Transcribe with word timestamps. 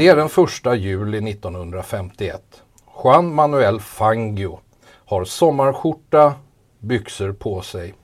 Det 0.00 0.08
är 0.08 0.16
den 0.16 0.28
första 0.28 0.74
juli 0.74 1.30
1951. 1.30 2.42
Juan 3.04 3.34
Manuel 3.34 3.80
Fangio 3.80 4.60
har 4.84 5.24
sommarskjorta, 5.24 6.34
byxor 6.78 7.32
på 7.32 7.60
sig. 7.60 7.94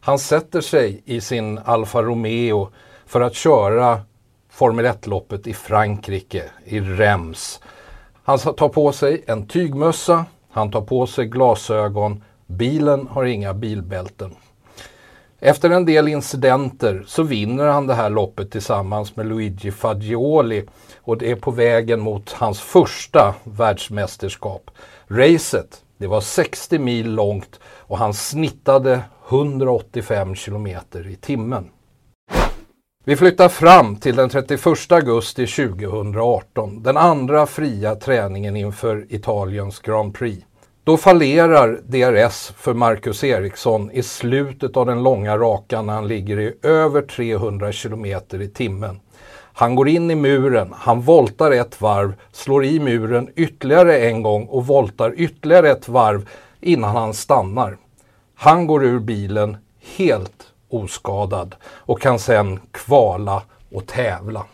Han 0.00 0.18
sätter 0.18 0.60
sig 0.60 1.02
i 1.04 1.20
sin 1.20 1.58
Alfa 1.58 2.02
Romeo 2.02 2.70
för 3.06 3.20
att 3.20 3.34
köra 3.34 4.00
Formel 4.50 4.86
1-loppet 4.86 5.46
i 5.46 5.54
Frankrike, 5.54 6.44
i 6.64 6.80
Reims. 6.80 7.60
Han 8.24 8.38
tar 8.38 8.68
på 8.68 8.92
sig 8.92 9.24
en 9.26 9.46
tygmössa, 9.46 10.24
han 10.50 10.70
tar 10.70 10.82
på 10.82 11.06
sig 11.06 11.26
glasögon, 11.26 12.24
bilen 12.46 13.08
har 13.10 13.24
inga 13.24 13.54
bilbälten. 13.54 14.34
Efter 15.42 15.70
en 15.70 15.84
del 15.84 16.08
incidenter 16.08 17.04
så 17.06 17.22
vinner 17.22 17.66
han 17.66 17.86
det 17.86 17.94
här 17.94 18.10
loppet 18.10 18.50
tillsammans 18.50 19.16
med 19.16 19.26
Luigi 19.26 19.70
Fagioli 19.70 20.64
och 21.00 21.18
det 21.18 21.30
är 21.30 21.36
på 21.36 21.50
vägen 21.50 22.00
mot 22.00 22.32
hans 22.32 22.60
första 22.60 23.34
världsmästerskap. 23.44 24.70
Racet, 25.08 25.82
det 25.98 26.06
var 26.06 26.20
60 26.20 26.78
mil 26.78 27.14
långt 27.14 27.60
och 27.64 27.98
han 27.98 28.14
snittade 28.14 29.00
185 29.28 30.34
kilometer 30.34 31.08
i 31.08 31.16
timmen. 31.16 31.70
Vi 33.04 33.16
flyttar 33.16 33.48
fram 33.48 33.96
till 33.96 34.16
den 34.16 34.28
31 34.28 34.66
augusti 34.92 35.46
2018, 35.46 36.82
den 36.82 36.96
andra 36.96 37.46
fria 37.46 37.94
träningen 37.94 38.56
inför 38.56 39.06
Italiens 39.08 39.78
Grand 39.78 40.14
Prix. 40.14 40.44
Då 40.90 40.96
fallerar 40.96 41.80
DRS 41.86 42.52
för 42.56 42.74
Marcus 42.74 43.24
Eriksson 43.24 43.90
i 43.90 44.02
slutet 44.02 44.76
av 44.76 44.86
den 44.86 45.02
långa 45.02 45.38
rakan 45.38 45.86
när 45.86 45.92
han 45.92 46.08
ligger 46.08 46.40
i 46.40 46.54
över 46.62 47.02
300 47.02 47.72
km 47.72 48.06
i 48.42 48.48
timmen. 48.54 49.00
Han 49.32 49.74
går 49.74 49.88
in 49.88 50.10
i 50.10 50.14
muren, 50.14 50.74
han 50.76 51.00
voltar 51.00 51.50
ett 51.50 51.80
varv, 51.80 52.14
slår 52.32 52.64
i 52.64 52.80
muren 52.80 53.28
ytterligare 53.36 53.98
en 53.98 54.22
gång 54.22 54.46
och 54.46 54.66
voltar 54.66 55.14
ytterligare 55.16 55.70
ett 55.70 55.88
varv 55.88 56.28
innan 56.60 56.96
han 56.96 57.14
stannar. 57.14 57.76
Han 58.34 58.66
går 58.66 58.84
ur 58.84 59.00
bilen 59.00 59.56
helt 59.96 60.46
oskadad 60.68 61.54
och 61.64 62.00
kan 62.00 62.18
sedan 62.18 62.60
kvala 62.70 63.42
och 63.72 63.86
tävla. 63.86 64.44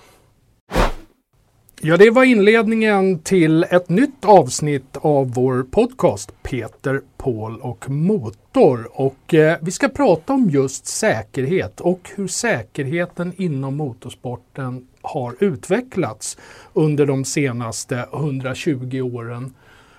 Ja, 1.81 1.97
det 1.97 2.11
var 2.11 2.25
inledningen 2.25 3.19
till 3.19 3.65
ett 3.71 3.89
nytt 3.89 4.25
avsnitt 4.25 4.97
av 4.97 5.33
vår 5.35 5.63
podcast 5.63 6.43
Peter, 6.43 7.01
Paul 7.17 7.61
och 7.61 7.91
Motor. 7.91 8.89
Och 8.93 9.35
eh, 9.35 9.59
vi 9.61 9.71
ska 9.71 9.89
prata 9.89 10.33
om 10.33 10.51
just 10.51 10.87
säkerhet 10.87 11.81
och 11.81 12.11
hur 12.15 12.29
säkerheten 12.29 13.33
inom 13.37 13.77
motorsporten 13.77 14.87
har 15.03 15.37
utvecklats 15.41 16.39
under 16.73 17.07
de 17.07 17.25
senaste 17.25 18.09
120 18.13 19.01
åren. 19.15 19.55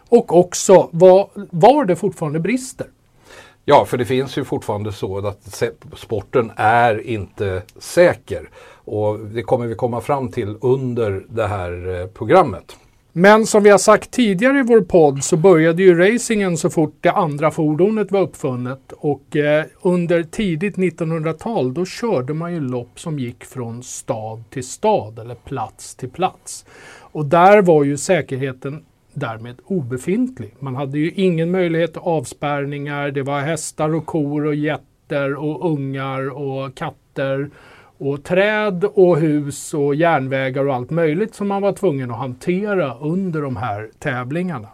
Och 0.10 0.38
också 0.38 0.90
var, 0.92 1.30
var 1.34 1.86
det 1.86 1.96
fortfarande 1.96 2.40
brister. 2.40 2.88
Ja, 3.66 3.86
för 3.86 3.98
det 3.98 4.06
finns 4.06 4.38
ju 4.38 4.44
fortfarande 4.44 4.92
så 4.92 5.28
att 5.28 5.64
sporten 5.96 6.52
är 6.56 7.08
inte 7.08 7.62
säker. 7.78 8.50
Och 8.88 9.20
det 9.20 9.44
kommer 9.44 9.68
vi 9.68 9.76
komma 9.76 10.02
fram 10.02 10.32
till 10.32 10.56
under 10.62 11.26
det 11.30 11.48
här 11.48 12.02
eh, 12.02 12.08
programmet. 12.08 12.78
Men 13.12 13.46
som 13.46 13.64
vi 13.64 13.70
har 13.70 13.78
sagt 13.78 14.12
tidigare 14.12 14.60
i 14.60 14.64
vår 14.64 14.82
podd 14.82 15.24
så 15.24 15.38
började 15.38 15.84
ju 15.84 16.14
racingen 16.14 16.58
så 16.58 16.70
fort 16.70 16.98
det 17.02 17.12
andra 17.12 17.52
fordonet 17.52 18.12
var 18.12 18.22
uppfunnet 18.22 18.94
och 18.98 19.36
eh, 19.36 19.66
under 19.82 20.24
tidigt 20.24 20.76
1900-tal 20.76 21.74
då 21.74 21.86
körde 21.86 22.34
man 22.34 22.54
ju 22.54 22.60
lopp 22.60 23.00
som 23.00 23.20
gick 23.20 23.46
från 23.46 23.84
stad 23.84 24.44
till 24.50 24.68
stad 24.68 25.20
eller 25.20 25.36
plats 25.36 25.96
till 25.96 26.10
plats. 26.10 26.66
Och 27.00 27.26
där 27.26 27.62
var 27.62 27.84
ju 27.84 27.98
säkerheten 27.98 28.84
därmed 29.14 29.56
obefintlig. 29.66 30.56
Man 30.60 30.76
hade 30.76 31.00
ju 31.00 31.12
ingen 31.12 31.52
möjlighet 31.52 31.94
till 31.94 32.02
avspärrningar. 32.02 33.12
Det 33.12 33.22
var 33.22 33.40
hästar 33.40 33.96
och 33.96 34.06
kor 34.06 34.46
och 34.46 34.56
getter 34.56 35.36
och 35.36 35.72
ungar 35.72 36.30
och 36.30 36.76
katter 36.76 37.50
och 37.98 38.24
träd 38.24 38.84
och 38.94 39.18
hus 39.18 39.74
och 39.74 39.96
järnvägar 39.96 40.68
och 40.68 40.76
allt 40.76 40.90
möjligt 40.90 41.36
som 41.36 41.48
man 41.48 41.62
var 41.62 41.74
tvungen 41.74 42.12
att 42.12 42.18
hantera 42.18 42.98
under 42.98 43.42
de 43.42 43.56
här 43.56 43.90
tävlingarna. 44.00 44.68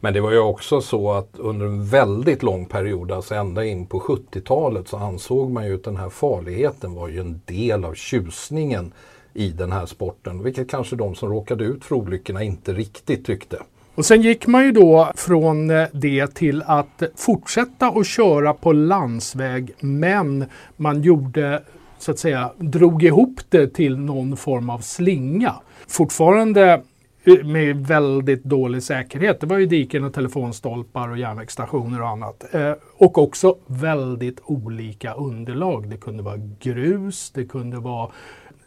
Men 0.00 0.14
det 0.14 0.20
var 0.20 0.30
ju 0.30 0.38
också 0.38 0.80
så 0.80 1.12
att 1.12 1.38
under 1.38 1.66
en 1.66 1.84
väldigt 1.84 2.42
lång 2.42 2.66
period, 2.66 3.12
alltså 3.12 3.34
ända 3.34 3.64
in 3.64 3.86
på 3.86 4.00
70-talet, 4.00 4.88
så 4.88 4.96
ansåg 4.96 5.50
man 5.50 5.66
ju 5.66 5.74
att 5.74 5.84
den 5.84 5.96
här 5.96 6.08
farligheten 6.08 6.94
var 6.94 7.08
ju 7.08 7.20
en 7.20 7.40
del 7.44 7.84
av 7.84 7.94
tjusningen 7.94 8.92
i 9.34 9.48
den 9.48 9.72
här 9.72 9.86
sporten. 9.86 10.42
Vilket 10.42 10.70
kanske 10.70 10.96
de 10.96 11.14
som 11.14 11.28
råkade 11.28 11.64
ut 11.64 11.84
för 11.84 11.94
olyckorna 11.94 12.42
inte 12.42 12.72
riktigt 12.72 13.26
tyckte. 13.26 13.58
Och 13.94 14.04
sen 14.04 14.22
gick 14.22 14.46
man 14.46 14.64
ju 14.64 14.72
då 14.72 15.12
från 15.14 15.70
eh, 15.70 15.86
det 15.92 16.34
till 16.34 16.62
att 16.66 17.02
fortsätta 17.16 17.86
att 17.86 18.06
köra 18.06 18.54
på 18.54 18.72
landsväg 18.72 19.74
men 19.80 20.44
man 20.76 21.02
gjorde 21.02 21.62
så 22.00 22.10
att 22.10 22.18
säga 22.18 22.52
drog 22.58 23.02
ihop 23.02 23.40
det 23.48 23.74
till 23.74 23.98
någon 23.98 24.36
form 24.36 24.70
av 24.70 24.78
slinga. 24.78 25.54
Fortfarande 25.88 26.82
eh, 27.24 27.44
med 27.44 27.86
väldigt 27.86 28.44
dålig 28.44 28.82
säkerhet. 28.82 29.40
Det 29.40 29.46
var 29.46 29.58
ju 29.58 29.66
diken 29.66 30.04
och 30.04 30.14
telefonstolpar 30.14 31.08
och 31.08 31.18
järnvägsstationer 31.18 32.02
och 32.02 32.08
annat. 32.08 32.54
Eh, 32.54 32.72
och 32.96 33.18
också 33.18 33.56
väldigt 33.66 34.40
olika 34.44 35.14
underlag. 35.14 35.90
Det 35.90 35.96
kunde 35.96 36.22
vara 36.22 36.40
grus, 36.60 37.30
det 37.30 37.44
kunde 37.44 37.76
vara 37.78 38.10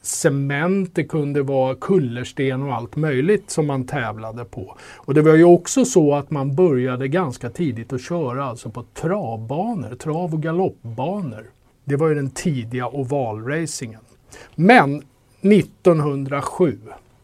cement, 0.01 0.95
det 0.95 1.03
kunde 1.03 1.43
vara 1.43 1.75
kullersten 1.75 2.63
och 2.63 2.73
allt 2.73 2.95
möjligt 2.95 3.51
som 3.51 3.67
man 3.67 3.87
tävlade 3.87 4.45
på. 4.45 4.77
Och 4.95 5.13
det 5.13 5.21
var 5.21 5.35
ju 5.35 5.43
också 5.43 5.85
så 5.85 6.15
att 6.15 6.31
man 6.31 6.55
började 6.55 7.07
ganska 7.07 7.49
tidigt 7.49 7.93
att 7.93 8.01
köra 8.01 8.45
alltså 8.45 8.69
på 8.69 8.83
travbanor, 8.93 9.95
trav 9.95 10.33
och 10.33 10.41
galoppbanor. 10.41 11.49
Det 11.83 11.95
var 11.95 12.07
ju 12.07 12.15
den 12.15 12.29
tidiga 12.29 12.87
ovalracingen. 12.87 14.01
Men 14.55 15.03
1907 15.41 16.79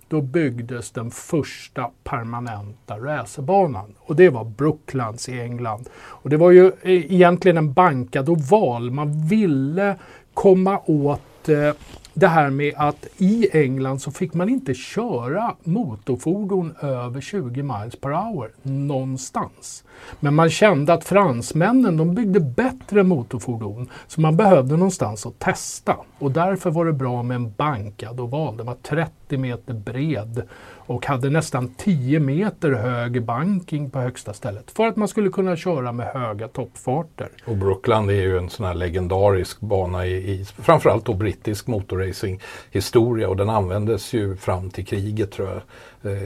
då 0.07 0.21
byggdes 0.21 0.91
den 0.91 1.11
första 1.11 1.89
permanenta 2.03 2.97
racerbanan. 2.97 3.93
Och 3.99 4.15
det 4.15 4.29
var 4.29 4.43
Brooklands 4.43 5.29
i 5.29 5.39
England. 5.39 5.89
Och 5.95 6.29
det 6.29 6.37
var 6.37 6.51
ju 6.51 6.67
eh, 6.67 7.13
egentligen 7.13 7.57
en 7.57 7.73
bankad 7.73 8.29
oval. 8.29 8.91
Man 8.91 9.27
ville 9.27 9.95
komma 10.33 10.79
åt 10.85 11.49
eh, 11.49 11.71
det 12.13 12.27
här 12.27 12.49
med 12.49 12.73
att 12.77 13.07
i 13.17 13.49
England 13.53 13.99
så 13.99 14.11
fick 14.11 14.33
man 14.33 14.49
inte 14.49 14.73
köra 14.73 15.55
motorfordon 15.63 16.75
över 16.81 17.21
20 17.21 17.63
miles 17.63 17.95
per 17.95 18.09
hour 18.09 18.51
någonstans. 18.61 19.83
Men 20.19 20.35
man 20.35 20.49
kände 20.49 20.93
att 20.93 21.03
fransmännen 21.03 21.97
de 21.97 22.15
byggde 22.15 22.39
bättre 22.39 23.03
motorfordon 23.03 23.89
så 24.07 24.21
man 24.21 24.37
behövde 24.37 24.77
någonstans 24.77 25.25
att 25.25 25.39
testa. 25.39 25.95
Och 26.19 26.31
därför 26.31 26.71
var 26.71 26.85
det 26.85 26.93
bra 26.93 27.23
med 27.23 27.35
en 27.35 27.51
bankad 27.51 28.19
oval. 28.19 28.57
Den 28.57 28.65
var 28.65 28.75
30 28.75 29.11
meter 29.37 29.73
bred 29.73 30.43
och 30.89 31.05
hade 31.05 31.29
nästan 31.29 31.73
10 31.77 32.19
meter 32.19 32.71
hög 32.71 33.23
banking 33.23 33.89
på 33.89 33.99
högsta 33.99 34.33
stället 34.33 34.71
för 34.71 34.87
att 34.87 34.95
man 34.95 35.07
skulle 35.07 35.29
kunna 35.29 35.55
köra 35.55 35.91
med 35.91 36.07
höga 36.07 36.47
toppfarter. 36.47 37.29
Och 37.45 37.57
Brookland 37.57 38.09
är 38.09 38.13
ju 38.13 38.37
en 38.37 38.49
sån 38.49 38.65
här 38.65 38.73
legendarisk 38.73 39.59
bana 39.59 40.05
i, 40.05 40.31
i 40.31 40.45
framförallt 40.45 41.05
då 41.05 41.13
brittisk 41.13 41.67
motorracing 41.67 42.39
historia 42.71 43.29
och 43.29 43.37
den 43.37 43.49
användes 43.49 44.13
ju 44.13 44.35
fram 44.35 44.69
till 44.69 44.85
kriget 44.85 45.31
tror 45.31 45.49
jag 45.49 45.61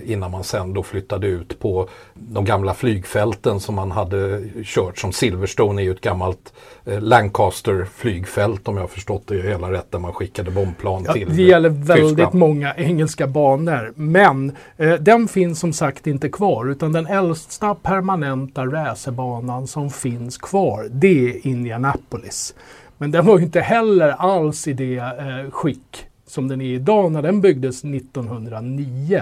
innan 0.03 0.31
man 0.31 0.43
sen 0.43 0.73
då 0.73 0.83
flyttade 0.83 1.27
ut 1.27 1.59
på 1.59 1.89
de 2.13 2.45
gamla 2.45 2.73
flygfälten 2.73 3.59
som 3.59 3.75
man 3.75 3.91
hade 3.91 4.41
kört 4.63 4.97
som 4.97 5.13
Silverstone 5.13 5.81
är 5.81 5.83
ju 5.83 5.91
ett 5.91 6.01
gammalt 6.01 6.53
eh, 6.85 7.01
Lancaster 7.01 7.87
flygfält 7.95 8.67
om 8.67 8.77
jag 8.77 8.89
förstått 8.89 9.23
det 9.27 9.41
hela 9.41 9.71
rätt 9.71 9.91
där 9.91 9.99
man 9.99 10.13
skickade 10.13 10.51
bombplan 10.51 11.03
ja, 11.07 11.13
till 11.13 11.35
Det 11.35 11.43
gäller 11.43 11.69
väldigt 11.69 12.09
Tyskland. 12.09 12.33
många 12.33 12.73
engelska 12.75 13.27
banor 13.27 13.93
men 13.95 14.55
eh, 14.77 14.93
den 14.93 15.27
finns 15.27 15.59
som 15.59 15.73
sagt 15.73 16.07
inte 16.07 16.29
kvar 16.29 16.65
utan 16.71 16.93
den 16.93 17.07
äldsta 17.07 17.75
permanenta 17.75 18.65
racerbanan 18.65 19.67
som 19.67 19.89
finns 19.89 20.37
kvar 20.37 20.87
det 20.91 21.29
är 21.29 21.47
Indianapolis. 21.47 22.55
Men 22.97 23.11
den 23.11 23.25
var 23.25 23.37
ju 23.37 23.43
inte 23.43 23.61
heller 23.61 24.09
alls 24.09 24.67
i 24.67 24.73
det 24.73 24.95
eh, 24.97 25.51
skick 25.51 26.05
som 26.27 26.47
den 26.47 26.61
är 26.61 26.73
idag 26.73 27.11
när 27.11 27.21
den 27.21 27.41
byggdes 27.41 27.83
1909. 27.83 29.21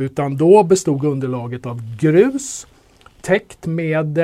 Utan 0.00 0.36
då 0.36 0.62
bestod 0.62 1.04
underlaget 1.04 1.66
av 1.66 1.96
grus 1.98 2.66
täckt 3.20 3.66
med 3.66 4.18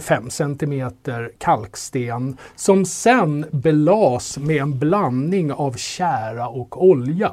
5 0.00 0.24
eh, 0.24 0.28
cm 0.28 0.90
kalksten 1.38 2.36
som 2.56 2.84
sen 2.84 3.46
belas 3.50 4.38
med 4.38 4.62
en 4.62 4.78
blandning 4.78 5.52
av 5.52 5.72
kära 5.72 6.48
och 6.48 6.84
olja. 6.84 7.32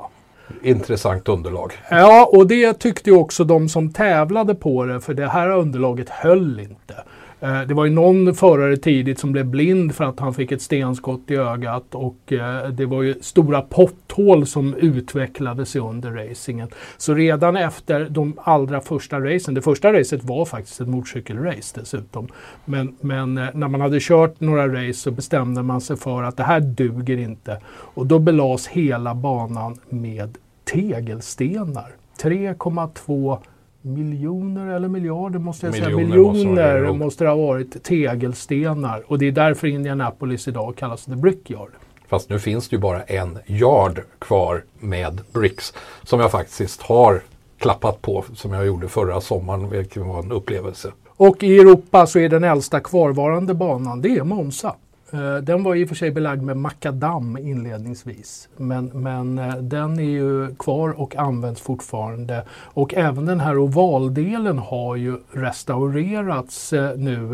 Intressant 0.61 1.29
underlag. 1.29 1.73
Ja, 1.89 2.29
och 2.33 2.47
det 2.47 2.73
tyckte 2.73 3.11
också 3.11 3.43
de 3.43 3.69
som 3.69 3.93
tävlade 3.93 4.55
på 4.55 4.85
det, 4.85 5.01
för 5.01 5.13
det 5.13 5.27
här 5.27 5.49
underlaget 5.49 6.09
höll 6.09 6.59
inte. 6.59 7.03
Eh, 7.41 7.61
det 7.61 7.73
var 7.73 7.85
ju 7.85 7.91
någon 7.91 8.35
förare 8.35 8.77
tidigt 8.77 9.19
som 9.19 9.31
blev 9.31 9.45
blind 9.45 9.95
för 9.95 10.03
att 10.03 10.19
han 10.19 10.33
fick 10.33 10.51
ett 10.51 10.61
stenskott 10.61 11.31
i 11.31 11.35
ögat 11.35 11.95
och 11.95 12.33
eh, 12.33 12.69
det 12.69 12.85
var 12.85 13.01
ju 13.01 13.15
stora 13.21 13.61
potthål 13.61 14.45
som 14.45 14.75
utvecklade 14.75 15.65
sig 15.65 15.81
under 15.81 16.11
racingen. 16.11 16.67
Så 16.97 17.13
redan 17.13 17.55
efter 17.55 18.07
de 18.09 18.39
allra 18.43 18.81
första 18.81 19.19
racen, 19.19 19.53
det 19.53 19.61
första 19.61 19.93
racet 19.93 20.23
var 20.23 20.45
faktiskt 20.45 20.81
ett 20.81 20.87
motorcykelrace 20.87 21.79
dessutom. 21.79 22.27
Men, 22.65 22.95
men 23.01 23.37
eh, 23.37 23.47
när 23.53 23.67
man 23.67 23.81
hade 23.81 23.99
kört 24.01 24.39
några 24.39 24.67
race 24.67 24.99
så 24.99 25.11
bestämde 25.11 25.63
man 25.63 25.81
sig 25.81 25.97
för 25.97 26.23
att 26.23 26.37
det 26.37 26.43
här 26.43 26.59
duger 26.59 27.17
inte. 27.17 27.61
Och 27.67 28.07
då 28.07 28.19
belades 28.19 28.67
hela 28.67 29.15
banan 29.15 29.77
med 29.89 30.37
tegelstenar. 30.63 31.95
3,2 32.21 33.37
miljoner 33.81 34.67
eller 34.67 34.87
miljarder 34.87 35.39
måste 35.39 35.65
jag 35.65 35.73
miljoner 35.73 35.95
säga. 35.95 36.07
Miljoner 36.07 36.81
måste, 36.81 36.97
måste 36.97 37.23
det 37.23 37.29
ha 37.29 37.37
varit 37.37 37.83
tegelstenar. 37.83 39.03
Och 39.07 39.19
det 39.19 39.27
är 39.27 39.31
därför 39.31 39.67
Indianapolis 39.67 40.47
idag 40.47 40.75
kallas 40.75 41.05
The 41.05 41.15
Brickyard. 41.15 41.69
Fast 42.07 42.29
nu 42.29 42.39
finns 42.39 42.69
det 42.69 42.75
ju 42.75 42.79
bara 42.79 43.01
en 43.03 43.39
yard 43.47 44.01
kvar 44.19 44.63
med 44.79 45.21
bricks 45.33 45.73
som 46.03 46.19
jag 46.19 46.31
faktiskt 46.31 46.81
har 46.81 47.21
klappat 47.57 48.01
på 48.01 48.25
som 48.33 48.53
jag 48.53 48.65
gjorde 48.65 48.87
förra 48.87 49.21
sommaren, 49.21 49.69
vilket 49.69 50.05
var 50.05 50.19
en 50.19 50.31
upplevelse. 50.31 50.91
Och 51.07 51.43
i 51.43 51.57
Europa 51.59 52.07
så 52.07 52.19
är 52.19 52.29
den 52.29 52.43
äldsta 52.43 52.79
kvarvarande 52.79 53.53
banan, 53.53 54.01
det 54.01 54.17
är 54.17 54.23
Monza. 54.23 54.75
Eh, 55.13 55.35
den 55.35 55.63
var 55.63 55.75
i 55.75 55.85
och 55.85 55.89
för 55.89 55.95
sig 55.95 56.11
belagd 56.11 56.41
med 56.41 56.57
makadam 56.57 57.37
inledningsvis. 57.37 58.49
Men, 58.57 58.85
men 58.85 59.39
eh, 59.39 59.55
den 59.55 59.99
är 59.99 60.03
ju 60.03 60.55
kvar 60.55 61.01
och 61.01 61.15
används 61.15 61.61
fortfarande. 61.61 62.43
Och 62.51 62.93
även 62.93 63.25
den 63.25 63.39
här 63.39 63.57
ovaldelen 63.57 64.57
har 64.57 64.95
ju 64.95 65.17
restaurerats 65.31 66.73
eh, 66.73 66.97
nu 66.97 67.29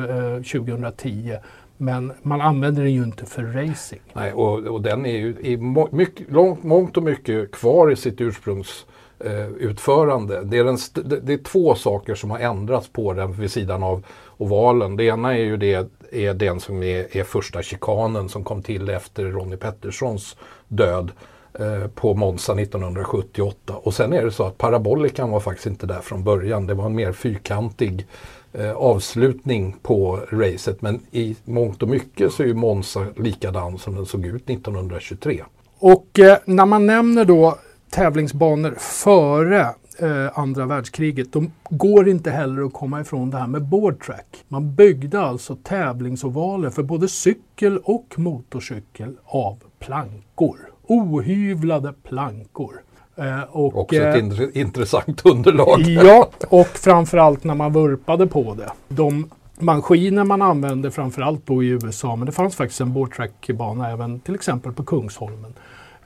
2010. 0.52 1.38
Men 1.78 2.12
man 2.22 2.42
använder 2.42 2.84
den 2.84 2.94
ju 2.94 3.04
inte 3.04 3.26
för 3.26 3.44
racing. 3.44 4.02
Nej, 4.14 4.34
och, 4.34 4.60
och 4.60 4.82
den 4.82 5.06
är 5.06 5.18
ju 5.18 5.36
i 5.42 5.58
mycket, 5.92 6.32
långt, 6.32 6.64
mångt 6.64 6.98
och 6.98 7.04
mycket 7.04 7.52
kvar 7.52 7.92
i 7.92 7.96
sitt 7.96 8.22
ursprungsutförande. 8.22 10.38
Eh, 10.38 10.44
Det 10.44 10.58
är, 10.58 10.64
den, 10.64 10.78
det 11.26 11.34
är 11.34 11.38
två 11.38 11.76
saker 11.76 12.16
som 12.16 12.32
har 12.32 12.40
ändrats 12.40 12.88
på 12.88 13.14
den 13.14 13.34
vid 13.34 13.52
sidan 13.52 13.84
av 13.84 14.06
ovalen. 14.38 14.98
Det 14.98 15.04
ena 15.04 15.38
är 15.38 15.44
ju 15.44 15.58
det 15.58 15.88
är 16.12 16.34
den 16.34 16.60
som 16.60 16.84
är, 16.84 17.18
är 17.18 17.24
första 17.24 17.62
chikanen 17.62 18.30
som 18.30 18.44
kom 18.44 18.64
till 18.64 18.90
efter 18.90 19.26
Ronnie 19.26 19.58
Petterssons 19.58 20.38
död 20.68 21.12
eh, 21.60 21.88
på 21.88 22.14
Monza 22.14 22.54
1978. 22.54 23.74
Och 23.74 23.94
sen 23.94 24.14
är 24.14 24.26
det 24.26 24.32
så 24.32 24.44
att 24.44 24.58
parabolikan 24.58 25.32
var 25.32 25.40
faktiskt 25.40 25.68
inte 25.68 25.86
där 25.86 26.00
från 26.00 26.24
början. 26.24 26.68
Det 26.68 26.74
var 26.74 26.86
en 26.86 26.96
mer 26.96 27.12
fyrkantig 27.12 28.08
eh, 28.54 28.72
avslutning 28.72 29.76
på 29.82 30.20
racet. 30.30 30.82
Men 30.82 31.02
i 31.12 31.36
mångt 31.46 31.84
och 31.84 31.90
mycket 31.90 32.34
så 32.34 32.44
är 32.44 32.48
ju 32.48 32.54
Monza 32.54 33.06
likadan 33.16 33.78
som 33.78 33.96
den 33.96 34.06
såg 34.06 34.26
ut 34.26 34.50
1923. 34.50 35.44
Och 35.80 36.20
eh, 36.20 36.38
när 36.46 36.66
man 36.66 36.86
nämner 36.86 37.26
då 37.26 37.58
tävlingsbanor 37.90 38.76
före 38.80 39.68
eh, 40.00 40.40
andra 40.40 40.66
världskriget. 40.66 41.34
De 41.34 41.52
går 41.70 42.10
inte 42.10 42.32
heller 42.32 42.62
att 42.62 42.74
komma 42.74 43.02
ifrån 43.02 43.30
det 43.30 43.38
här 43.38 43.48
med 43.48 43.62
boardtrack. 43.62 44.44
Man 44.48 44.76
byggde 44.76 45.20
alltså 45.20 45.56
tävlingsovaler 45.56 46.70
för 46.70 46.84
både 46.84 47.08
cykel 47.08 47.78
och 47.78 48.14
motorcykel 48.18 49.18
av 49.26 49.58
plankor. 49.80 50.58
Ohyvlade 50.88 51.94
plankor. 52.04 52.82
Eh, 53.16 53.42
och, 53.42 53.78
Också 53.78 53.96
ett 53.96 54.40
eh, 54.40 54.62
intressant 54.62 55.26
underlag. 55.26 55.82
Ja, 55.82 56.30
och 56.50 56.68
framförallt 56.68 57.44
när 57.44 57.56
man 57.56 57.74
vurpade 57.74 58.28
på 58.28 58.54
det. 58.54 58.70
De 58.88 59.30
maskiner 59.60 60.24
man 60.24 60.42
använde 60.42 60.92
framförallt 60.92 61.46
då 61.46 61.64
i 61.64 61.68
USA, 61.68 62.16
men 62.16 62.26
det 62.26 62.32
fanns 62.32 62.56
faktiskt 62.56 62.82
en 62.82 62.94
boardtrack-bana 62.94 63.92
även 63.92 64.20
till 64.20 64.36
exempel 64.36 64.74
på 64.74 64.84
Kungsholmen. 64.84 65.54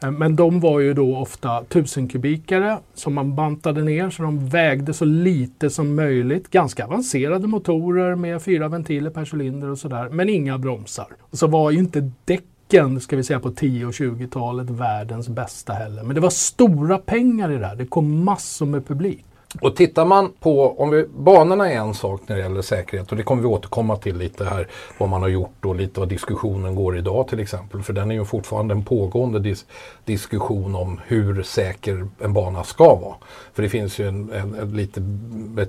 Eh, 0.04 0.12
men 0.12 0.36
de 0.36 0.60
var 0.60 0.80
ju 0.80 0.94
då 0.94 1.18
ofta 1.18 1.64
tusenkubikare 1.64 2.78
som 2.94 3.14
man 3.14 3.36
bantade 3.36 3.84
ner 3.84 4.10
så 4.10 4.24
de 4.24 4.50
vägde 4.50 4.94
så 4.94 5.06
lite 5.06 5.70
som 5.70 5.96
möjligt. 5.96 6.50
Ganska 6.50 6.86
avancerade 6.86 7.48
motorer 7.48 8.16
med 8.16 8.42
fyra 8.42 8.68
ventiler 8.68 9.10
per 9.10 9.36
cylinder 9.36 9.70
och 9.70 9.80
sådär, 9.80 10.10
men 10.10 10.30
inga 10.30 10.58
bromsar. 10.58 11.08
Och 11.20 11.38
så 11.38 11.48
var 11.48 11.72
ju 11.72 11.80
inte 11.80 12.12
däcken, 12.26 13.02
ska 13.02 13.16
vi 13.16 13.24
säga 13.24 13.40
på 13.40 13.52
10 13.52 13.86
och 13.86 13.92
20-talet, 13.92 14.70
världens 14.70 15.30
bästa 15.30 15.74
heller. 15.74 16.04
Men 16.04 16.16
det 16.16 16.22
var 16.22 16.30
stora 16.30 16.98
pengar 16.98 17.52
i 17.52 17.58
det 17.58 17.66
här. 17.66 17.76
Det 17.76 17.86
kom 17.86 18.24
massor 18.24 18.66
med 18.66 18.88
publik. 18.88 19.26
Och 19.60 19.76
tittar 19.76 20.06
man 20.06 20.32
på, 20.40 20.82
om 20.82 20.90
vi, 20.90 21.06
banorna 21.08 21.72
är 21.72 21.76
en 21.76 21.94
sak 21.94 22.22
när 22.28 22.36
det 22.36 22.42
gäller 22.42 22.62
säkerhet 22.62 23.12
och 23.12 23.18
det 23.18 23.24
kommer 23.24 23.42
vi 23.42 23.48
återkomma 23.48 23.98
till 23.98 24.18
lite 24.18 24.46
här 24.46 24.68
vad 24.98 25.10
man 25.10 25.22
har 25.22 25.30
gjort 25.30 25.66
och 25.66 25.76
lite 25.76 26.00
vad 26.00 26.10
diskussionen 26.10 26.76
går 26.76 26.98
idag 26.98 27.28
till 27.28 27.40
exempel. 27.40 27.84
För 27.84 27.94
den 27.94 28.12
är 28.12 28.16
ju 28.16 28.26
fortfarande 28.26 28.74
en 28.74 28.84
pågående 28.84 29.40
dis 29.40 29.66
diskussion 30.06 30.76
om 30.76 31.00
hur 31.06 31.44
säker 31.44 32.08
en 32.20 32.34
bana 32.34 32.64
ska 32.64 32.96
vara. 32.96 33.16
För 33.54 33.64
det 33.64 33.70
finns 33.70 34.00
ju 34.00 34.08
en, 34.08 34.32
en, 34.32 34.56
en 34.56 34.72
lite 34.72 35.00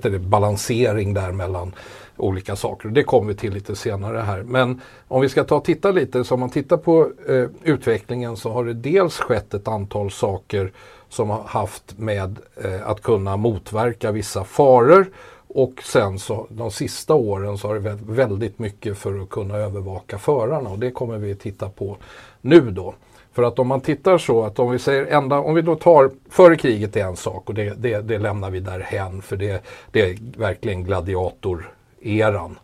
det, 0.09 0.19
balansering 0.19 1.13
där 1.13 1.31
mellan 1.31 1.75
olika 2.17 2.55
saker. 2.55 2.89
Det 2.89 3.03
kommer 3.03 3.27
vi 3.27 3.35
till 3.35 3.53
lite 3.53 3.75
senare 3.75 4.17
här. 4.17 4.43
Men 4.43 4.81
om 5.07 5.21
vi 5.21 5.29
ska 5.29 5.43
ta 5.43 5.55
och 5.55 5.65
titta 5.65 5.91
lite, 5.91 6.23
så 6.23 6.33
om 6.33 6.39
man 6.39 6.49
tittar 6.49 6.77
på 6.77 7.11
eh, 7.27 7.45
utvecklingen 7.63 8.37
så 8.37 8.51
har 8.51 8.65
det 8.65 8.73
dels 8.73 9.17
skett 9.17 9.53
ett 9.53 9.67
antal 9.67 10.11
saker 10.11 10.71
som 11.13 11.29
har 11.29 11.43
haft 11.43 11.97
med 11.97 12.39
eh, 12.63 12.87
att 12.87 13.01
kunna 13.01 13.37
motverka 13.37 14.11
vissa 14.11 14.43
faror 14.43 15.07
och 15.47 15.83
sen 15.83 16.19
så 16.19 16.47
de 16.49 16.71
sista 16.71 17.13
åren 17.13 17.57
så 17.57 17.67
har 17.67 17.75
det 17.75 17.79
varit 17.79 18.01
väldigt 18.01 18.59
mycket 18.59 18.97
för 18.97 19.19
att 19.19 19.29
kunna 19.29 19.57
övervaka 19.57 20.17
förarna 20.17 20.69
och 20.69 20.79
det 20.79 20.91
kommer 20.91 21.17
vi 21.17 21.35
titta 21.35 21.69
på 21.69 21.97
nu 22.41 22.71
då. 22.71 22.93
För 23.33 23.43
att 23.43 23.59
om 23.59 23.67
man 23.67 23.81
tittar 23.81 24.17
så 24.17 24.43
att 24.43 24.59
om 24.59 24.71
vi 24.71 24.79
säger 24.79 25.05
ända, 25.05 25.39
om 25.39 25.55
vi 25.55 25.61
då 25.61 25.75
tar 25.75 26.11
före 26.29 26.55
kriget 26.55 26.95
är 26.95 27.05
en 27.05 27.15
sak 27.15 27.49
och 27.49 27.55
det, 27.55 27.73
det, 27.77 28.01
det 28.01 28.17
lämnar 28.17 28.49
vi 28.49 28.59
därhen 28.59 29.21
för 29.21 29.37
det, 29.37 29.63
det 29.91 30.01
är 30.01 30.17
verkligen 30.37 30.83
gladiatoreran. 30.83 32.59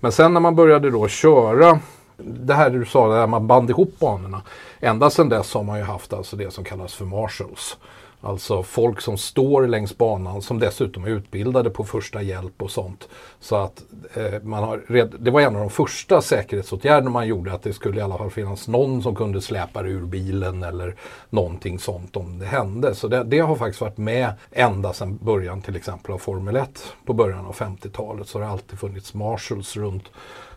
Men 0.00 0.12
sen 0.12 0.34
när 0.34 0.40
man 0.40 0.56
började 0.56 0.90
då 0.90 1.08
köra 1.08 1.80
det 2.18 2.54
här 2.54 2.70
du 2.70 2.84
sa, 2.84 3.08
där 3.08 3.26
man 3.26 3.46
band 3.46 3.70
ihop 3.70 3.98
banorna. 3.98 4.42
Ända 4.80 5.10
sedan 5.10 5.28
dess 5.28 5.54
har 5.54 5.62
man 5.62 5.78
ju 5.78 5.84
haft 5.84 6.12
alltså 6.12 6.36
det 6.36 6.50
som 6.50 6.64
kallas 6.64 6.94
för 6.94 7.04
marshals. 7.04 7.76
Alltså 8.20 8.62
folk 8.62 9.00
som 9.00 9.18
står 9.18 9.66
längs 9.66 9.98
banan 9.98 10.42
som 10.42 10.58
dessutom 10.58 11.04
är 11.04 11.08
utbildade 11.08 11.70
på 11.70 11.84
första 11.84 12.22
hjälp 12.22 12.62
och 12.62 12.70
sånt. 12.70 13.08
Så 13.40 13.56
att 13.56 13.82
eh, 14.14 14.42
man 14.42 14.64
har 14.64 14.82
red, 14.88 15.14
det 15.18 15.30
var 15.30 15.40
en 15.40 15.56
av 15.56 15.60
de 15.60 15.70
första 15.70 16.20
säkerhetsåtgärderna 16.20 17.10
man 17.10 17.26
gjorde 17.26 17.52
att 17.52 17.62
det 17.62 17.72
skulle 17.72 18.00
i 18.00 18.02
alla 18.02 18.18
fall 18.18 18.30
finnas 18.30 18.68
någon 18.68 19.02
som 19.02 19.14
kunde 19.14 19.40
släpa 19.40 19.82
ur 19.82 20.06
bilen 20.06 20.62
eller 20.62 20.96
någonting 21.30 21.78
sånt 21.78 22.16
om 22.16 22.38
det 22.38 22.46
hände. 22.46 22.94
Så 22.94 23.08
det, 23.08 23.24
det 23.24 23.38
har 23.38 23.56
faktiskt 23.56 23.80
varit 23.80 23.98
med 23.98 24.32
ända 24.50 24.92
sedan 24.92 25.18
början 25.22 25.62
till 25.62 25.76
exempel 25.76 26.12
av 26.12 26.18
Formel 26.18 26.56
1 26.56 26.94
på 27.06 27.12
början 27.12 27.46
av 27.46 27.54
50-talet. 27.54 28.28
Så 28.28 28.38
det 28.38 28.44
har 28.44 28.52
alltid 28.52 28.78
funnits 28.78 29.14
marshals 29.14 29.76
runt 29.76 30.04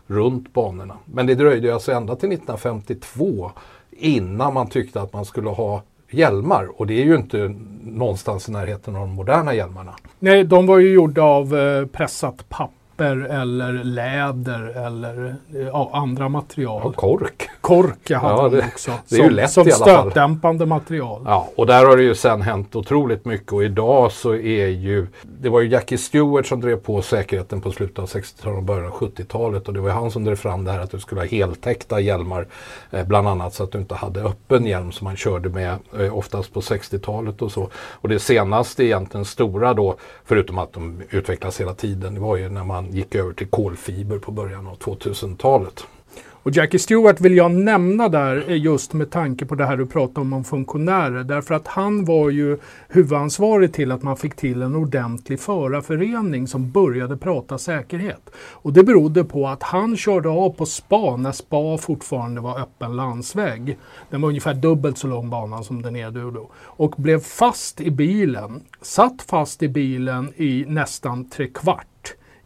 runt 0.06 0.52
banorna. 0.52 0.96
Men 1.04 1.26
det 1.26 1.34
dröjde 1.34 1.74
alltså 1.74 1.92
ända 1.92 2.16
till 2.16 2.32
1952 2.32 3.50
innan 3.90 4.54
man 4.54 4.68
tyckte 4.68 5.00
att 5.00 5.12
man 5.12 5.24
skulle 5.24 5.48
ha 5.48 5.82
hjälmar 6.10 6.68
och 6.76 6.86
det 6.86 6.94
är 6.94 7.04
ju 7.04 7.16
inte 7.16 7.54
någonstans 7.82 8.48
i 8.48 8.52
närheten 8.52 8.96
av 8.96 9.00
de 9.00 9.14
moderna 9.14 9.54
hjälmarna. 9.54 9.94
Nej, 10.18 10.44
de 10.44 10.66
var 10.66 10.78
ju 10.78 10.92
gjorda 10.92 11.22
av 11.22 11.56
eh, 11.56 11.86
pressat 11.86 12.48
papper 12.48 12.81
papper 12.96 13.16
eller 13.16 13.84
läder 13.84 14.86
eller 14.86 15.36
ja, 15.72 15.90
andra 15.92 16.28
material. 16.28 16.82
Ja, 16.84 16.92
kork. 16.92 17.48
Kork 17.60 18.10
hade 18.10 18.42
ja, 18.42 18.48
det, 18.48 18.66
också. 18.72 18.90
Det 19.08 19.14
är 19.14 19.18
som, 19.18 19.26
ju 19.26 19.30
lätt 19.30 19.50
som 19.50 19.68
i 19.68 19.72
alla 19.72 19.84
fall. 19.84 20.10
stötdämpande 20.10 20.66
material. 20.66 21.22
Ja, 21.26 21.48
och 21.56 21.66
där 21.66 21.86
har 21.86 21.96
det 21.96 22.02
ju 22.02 22.14
sen 22.14 22.42
hänt 22.42 22.76
otroligt 22.76 23.24
mycket 23.24 23.52
och 23.52 23.64
idag 23.64 24.12
så 24.12 24.34
är 24.34 24.66
ju 24.66 25.06
Det 25.22 25.48
var 25.48 25.60
ju 25.60 25.68
Jackie 25.68 25.98
Stewart 25.98 26.46
som 26.46 26.60
drev 26.60 26.76
på 26.76 27.02
säkerheten 27.02 27.60
på 27.60 27.72
slutet 27.72 27.98
av 27.98 28.06
60-talet 28.08 28.58
och 28.58 28.62
början 28.62 28.86
av 28.86 28.92
70-talet 28.92 29.68
och 29.68 29.74
det 29.74 29.80
var 29.80 29.90
han 29.90 30.10
som 30.10 30.24
drev 30.24 30.36
fram 30.36 30.64
det 30.64 30.72
här 30.72 30.80
att 30.80 30.90
du 30.90 31.00
skulle 31.00 31.20
ha 31.20 31.28
heltäckta 31.28 32.00
hjälmar. 32.00 32.46
Eh, 32.90 33.06
bland 33.06 33.28
annat 33.28 33.54
så 33.54 33.64
att 33.64 33.72
du 33.72 33.78
inte 33.78 33.94
hade 33.94 34.20
öppen 34.20 34.66
hjälm 34.66 34.92
som 34.92 35.04
man 35.04 35.16
körde 35.16 35.48
med 35.48 35.78
eh, 35.98 36.16
oftast 36.18 36.54
på 36.54 36.60
60-talet 36.60 37.42
och 37.42 37.52
så. 37.52 37.68
Och 37.74 38.08
det 38.08 38.18
senaste 38.18 38.84
egentligen 38.84 39.24
stora 39.24 39.74
då, 39.74 39.96
förutom 40.24 40.58
att 40.58 40.72
de 40.72 41.02
utvecklas 41.10 41.60
hela 41.60 41.74
tiden, 41.74 42.14
det 42.14 42.20
var 42.20 42.36
ju 42.36 42.48
när 42.48 42.64
man 42.64 42.81
gick 42.90 43.14
över 43.14 43.32
till 43.32 43.46
kolfiber 43.46 44.18
på 44.18 44.32
början 44.32 44.66
av 44.66 44.78
2000-talet. 44.78 45.86
Och 46.44 46.50
Jackie 46.50 46.80
Stewart 46.80 47.20
vill 47.20 47.36
jag 47.36 47.50
nämna 47.50 48.08
där 48.08 48.50
eh, 48.50 48.56
just 48.56 48.92
med 48.92 49.10
tanke 49.10 49.46
på 49.46 49.54
det 49.54 49.66
här 49.66 49.76
du 49.76 49.86
pratade 49.86 50.20
om 50.20 50.32
om 50.32 50.44
funktionärer. 50.44 51.24
Därför 51.24 51.54
att 51.54 51.68
han 51.68 52.04
var 52.04 52.30
ju 52.30 52.58
huvudansvarig 52.88 53.72
till 53.72 53.92
att 53.92 54.02
man 54.02 54.16
fick 54.16 54.34
till 54.34 54.62
en 54.62 54.76
ordentlig 54.76 55.40
förarförening 55.40 56.46
som 56.46 56.70
började 56.70 57.16
prata 57.16 57.58
säkerhet. 57.58 58.30
Och 58.36 58.72
det 58.72 58.84
berodde 58.84 59.24
på 59.24 59.48
att 59.48 59.62
han 59.62 59.96
körde 59.96 60.28
av 60.28 60.50
på 60.50 60.66
spa 60.66 61.16
när 61.16 61.32
spa 61.32 61.78
fortfarande 61.78 62.40
var 62.40 62.60
öppen 62.60 62.96
landsväg. 62.96 63.78
Den 64.10 64.20
var 64.20 64.28
ungefär 64.28 64.54
dubbelt 64.54 64.98
så 64.98 65.06
lång 65.06 65.30
bana 65.30 65.62
som 65.62 65.82
den 65.82 65.96
är 65.96 66.10
nu 66.10 66.30
då. 66.30 66.50
Och 66.54 66.94
blev 66.96 67.20
fast 67.20 67.80
i 67.80 67.90
bilen. 67.90 68.62
Satt 68.80 69.22
fast 69.22 69.62
i 69.62 69.68
bilen 69.68 70.32
i 70.36 70.64
nästan 70.68 71.30
tre 71.30 71.46
kvart 71.46 71.86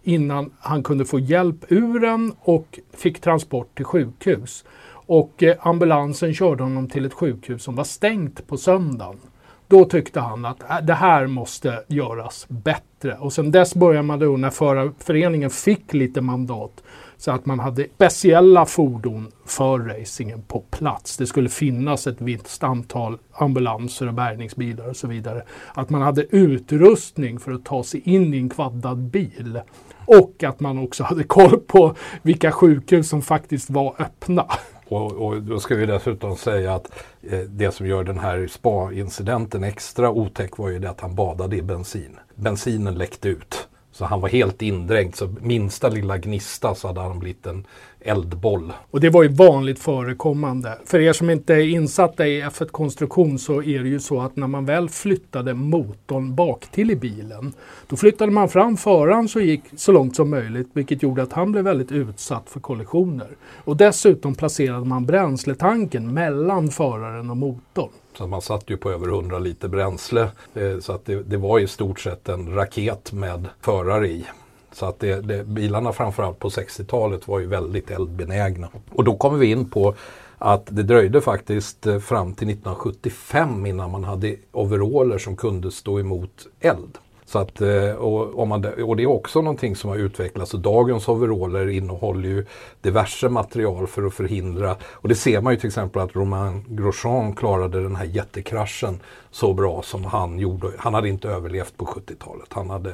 innan 0.06 0.50
han 0.58 0.82
kunde 0.82 1.04
få 1.04 1.18
hjälp 1.18 1.64
ur 1.68 2.00
den 2.00 2.32
och 2.40 2.78
fick 2.96 3.20
transport 3.20 3.76
till 3.76 3.84
sjukhus. 3.84 4.64
Och 4.88 5.42
eh, 5.42 5.56
ambulansen 5.60 6.34
körde 6.34 6.62
honom 6.62 6.88
till 6.88 7.04
ett 7.04 7.12
sjukhus 7.12 7.62
som 7.62 7.75
var 7.75 7.84
stängt 7.84 8.46
på 8.46 8.56
söndagen. 8.56 9.20
Då 9.68 9.84
tyckte 9.84 10.20
han 10.20 10.44
att 10.44 10.62
äh, 10.62 10.80
det 10.82 10.94
här 10.94 11.26
måste 11.26 11.84
göras 11.88 12.46
bättre. 12.48 13.16
Och 13.18 13.32
sen 13.32 13.50
dess 13.50 13.75
började 13.75 14.02
man 14.02 14.18
då 14.18 14.36
när 14.36 14.50
förarföreningen 14.50 15.50
fick 15.50 15.94
lite 15.94 16.20
mandat 16.20 16.82
så 17.16 17.30
att 17.30 17.46
man 17.46 17.60
hade 17.60 17.86
speciella 17.94 18.66
fordon 18.66 19.32
för 19.44 19.78
racingen 19.78 20.42
på 20.42 20.60
plats. 20.60 21.16
Det 21.16 21.26
skulle 21.26 21.48
finnas 21.48 22.06
ett 22.06 22.20
visst 22.20 22.64
antal 22.64 23.18
ambulanser 23.32 24.08
och 24.08 24.14
bärgningsbilar 24.14 24.88
och 24.88 24.96
så 24.96 25.06
vidare. 25.06 25.42
Att 25.75 25.90
man 25.90 26.02
hade 26.02 26.36
utrustning 26.36 27.38
för 27.38 27.52
att 27.52 27.64
ta 27.64 27.82
sig 27.82 28.00
in 28.04 28.34
i 28.34 28.36
en 28.36 28.48
kvaddad 28.48 28.98
bil. 28.98 29.60
Och 30.06 30.44
att 30.44 30.60
man 30.60 30.78
också 30.78 31.04
hade 31.04 31.25
koll 31.25 31.60
på 31.60 31.94
vilka 32.22 32.52
sjukhus 32.52 33.08
som 33.08 33.22
faktiskt 33.22 33.70
var 33.70 33.94
öppna. 33.98 34.46
Och, 34.88 35.12
och, 35.12 35.42
då 35.42 35.60
ska 35.60 35.75
vi 35.75 35.86
dessutom 35.86 36.36
säga 36.36 36.75
att 36.75 36.92
eh, 37.22 37.38
det 37.38 37.72
som 37.72 37.86
gör 37.86 38.04
den 38.04 38.18
här 38.18 38.46
spa-incidenten 38.46 39.64
extra 39.64 40.10
otäck 40.10 40.58
var 40.58 40.68
ju 40.68 40.78
det 40.78 40.90
att 40.90 41.00
han 41.00 41.14
badade 41.14 41.56
i 41.56 41.62
bensin. 41.62 42.18
Bensinen 42.34 42.94
läckte 42.94 43.28
ut. 43.28 43.68
Så 43.97 44.05
han 44.05 44.21
var 44.21 44.29
helt 44.29 44.62
indränkt, 44.62 45.17
så 45.17 45.35
minsta 45.41 45.88
lilla 45.88 46.19
gnista 46.19 46.75
så 46.75 46.87
hade 46.87 47.00
han 47.00 47.19
blivit 47.19 47.47
en 47.47 47.67
eldboll. 48.00 48.73
Och 48.91 49.00
det 49.00 49.11
var 49.11 49.23
ju 49.23 49.29
vanligt 49.29 49.79
förekommande. 49.79 50.79
För 50.85 51.00
er 51.00 51.12
som 51.12 51.31
inte 51.31 51.55
är 51.55 51.61
insatta 51.61 52.26
i 52.26 52.43
F1-konstruktion 52.43 53.38
så 53.38 53.62
är 53.62 53.83
det 53.83 53.88
ju 53.88 54.00
så 54.00 54.21
att 54.21 54.37
när 54.37 54.47
man 54.47 54.65
väl 54.65 54.88
flyttade 54.88 55.55
motorn 55.55 56.35
bak 56.35 56.67
till 56.67 56.91
i 56.91 56.97
bilen, 56.97 57.53
då 57.87 57.97
flyttade 57.97 58.33
man 58.33 58.49
fram 58.49 58.76
föraren 58.76 59.29
så 59.29 59.41
gick 59.41 59.62
så 59.76 59.93
långt 59.93 60.17
som 60.17 60.31
möjligt, 60.31 60.69
vilket 60.73 61.03
gjorde 61.03 61.23
att 61.23 61.33
han 61.33 61.53
blev 61.53 61.65
väldigt 61.65 61.93
utsatt 61.93 62.50
för 62.50 62.61
kollisioner. 62.61 63.29
Och 63.65 63.76
dessutom 63.76 64.35
placerade 64.35 64.85
man 64.85 65.07
bränsletanken 65.07 66.15
mellan 66.15 66.69
föraren 66.69 67.31
och 67.31 67.37
motorn. 67.37 67.91
Så 68.18 68.26
man 68.26 68.42
satt 68.42 68.70
ju 68.70 68.76
på 68.76 68.90
över 68.90 69.08
100 69.08 69.38
liter 69.38 69.68
bränsle. 69.68 70.30
Eh, 70.54 70.78
så 70.80 70.92
att 70.92 71.04
det, 71.04 71.23
det 71.23 71.37
var 71.37 71.58
i 71.58 71.66
stort 71.66 72.00
sett 72.00 72.28
en 72.28 72.54
raket 72.54 73.12
med 73.12 73.49
förare 73.61 74.08
i. 74.08 74.26
Så 74.73 74.87
att 74.87 75.00
det, 75.00 75.20
det, 75.20 75.44
bilarna 75.44 75.92
framförallt 75.92 76.38
på 76.38 76.49
60-talet 76.49 77.28
var 77.28 77.38
ju 77.38 77.46
väldigt 77.46 77.90
eldbenägna. 77.90 78.68
Och 78.90 79.04
då 79.04 79.16
kommer 79.16 79.38
vi 79.38 79.46
in 79.46 79.70
på 79.70 79.94
att 80.38 80.66
det 80.66 80.82
dröjde 80.82 81.20
faktiskt 81.20 81.87
eh, 81.87 81.99
fram 81.99 82.35
till 82.35 82.49
1975 82.50 83.66
innan 83.66 83.90
man 83.90 84.04
hade 84.04 84.37
overaller 84.52 85.18
som 85.18 85.37
kunde 85.37 85.70
stå 85.70 86.00
emot 86.00 86.46
eld. 86.61 86.99
Så 87.26 87.38
att, 87.38 87.61
eh, 87.61 87.90
och, 87.90 88.38
om 88.38 88.49
man, 88.49 88.64
och 88.64 88.97
det 88.97 89.02
är 89.02 89.06
också 89.06 89.42
någonting 89.42 89.76
som 89.76 89.90
har 89.90 89.97
utvecklats. 89.97 90.54
Och 90.54 90.61
dagens 90.61 91.09
overaller 91.09 91.68
innehåller 91.68 92.28
ju 92.28 92.47
diverse 92.80 93.28
material 93.28 93.87
för 93.87 94.06
att 94.06 94.14
förhindra. 94.14 94.76
Och 94.83 95.09
det 95.09 95.14
ser 95.14 95.40
man 95.40 95.52
ju 95.52 95.61
till 95.61 95.68
exempel 95.68 96.02
att 96.02 96.16
Romain 96.16 96.64
Grosjean 96.68 97.35
klarade 97.35 97.83
den 97.83 97.97
här 97.97 98.04
jättekraschen 98.04 99.00
så 99.30 99.54
bra 99.54 99.83
som 99.83 100.04
han 100.04 100.38
gjorde. 100.38 100.71
Han 100.78 100.95
hade 100.95 101.09
inte 101.09 101.28
överlevt 101.28 101.76
på 101.76 101.85
70-talet. 101.85 102.49
Han 102.52 102.71
hade 102.71 102.92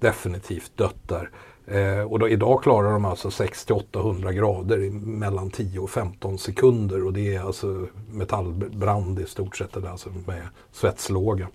definitivt 0.00 0.72
dött 0.76 1.08
där. 1.08 1.30
Eh, 1.66 2.12
och 2.12 2.18
då, 2.18 2.28
idag 2.28 2.62
klarar 2.62 2.92
de 2.92 3.04
alltså 3.04 3.28
600-800 3.28 4.32
grader 4.32 4.82
i 4.82 4.90
mellan 4.90 5.50
10 5.50 5.78
och 5.78 5.90
15 5.90 6.38
sekunder 6.38 7.04
och 7.04 7.12
det 7.12 7.34
är 7.34 7.40
alltså 7.40 7.86
metallbrand 8.10 9.18
i 9.18 9.26
stort 9.26 9.56
sett, 9.56 9.84
alltså 9.84 10.08
med 10.26 10.42
svetslåga. 10.72 11.48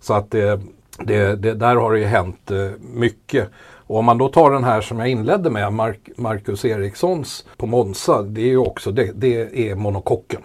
Så 0.00 0.14
att 0.14 0.34
eh, 0.34 0.58
det, 0.98 1.36
det, 1.36 1.54
där 1.54 1.76
har 1.76 1.92
det 1.92 1.98
ju 1.98 2.04
hänt 2.04 2.50
eh, 2.50 2.70
mycket. 2.80 3.48
Och 3.86 3.98
om 3.98 4.04
man 4.04 4.18
då 4.18 4.28
tar 4.28 4.50
den 4.50 4.64
här 4.64 4.80
som 4.80 4.98
jag 4.98 5.08
inledde 5.08 5.50
med, 5.50 5.72
Mark, 5.72 6.10
Marcus 6.16 6.64
Erikssons 6.64 7.46
på 7.56 7.66
Monza, 7.66 8.22
det 8.22 8.40
är 8.40 8.46
ju 8.46 8.58
också, 8.58 8.90
det, 8.90 9.12
det 9.14 9.70
är 9.70 9.74
monokocken. 9.74 10.40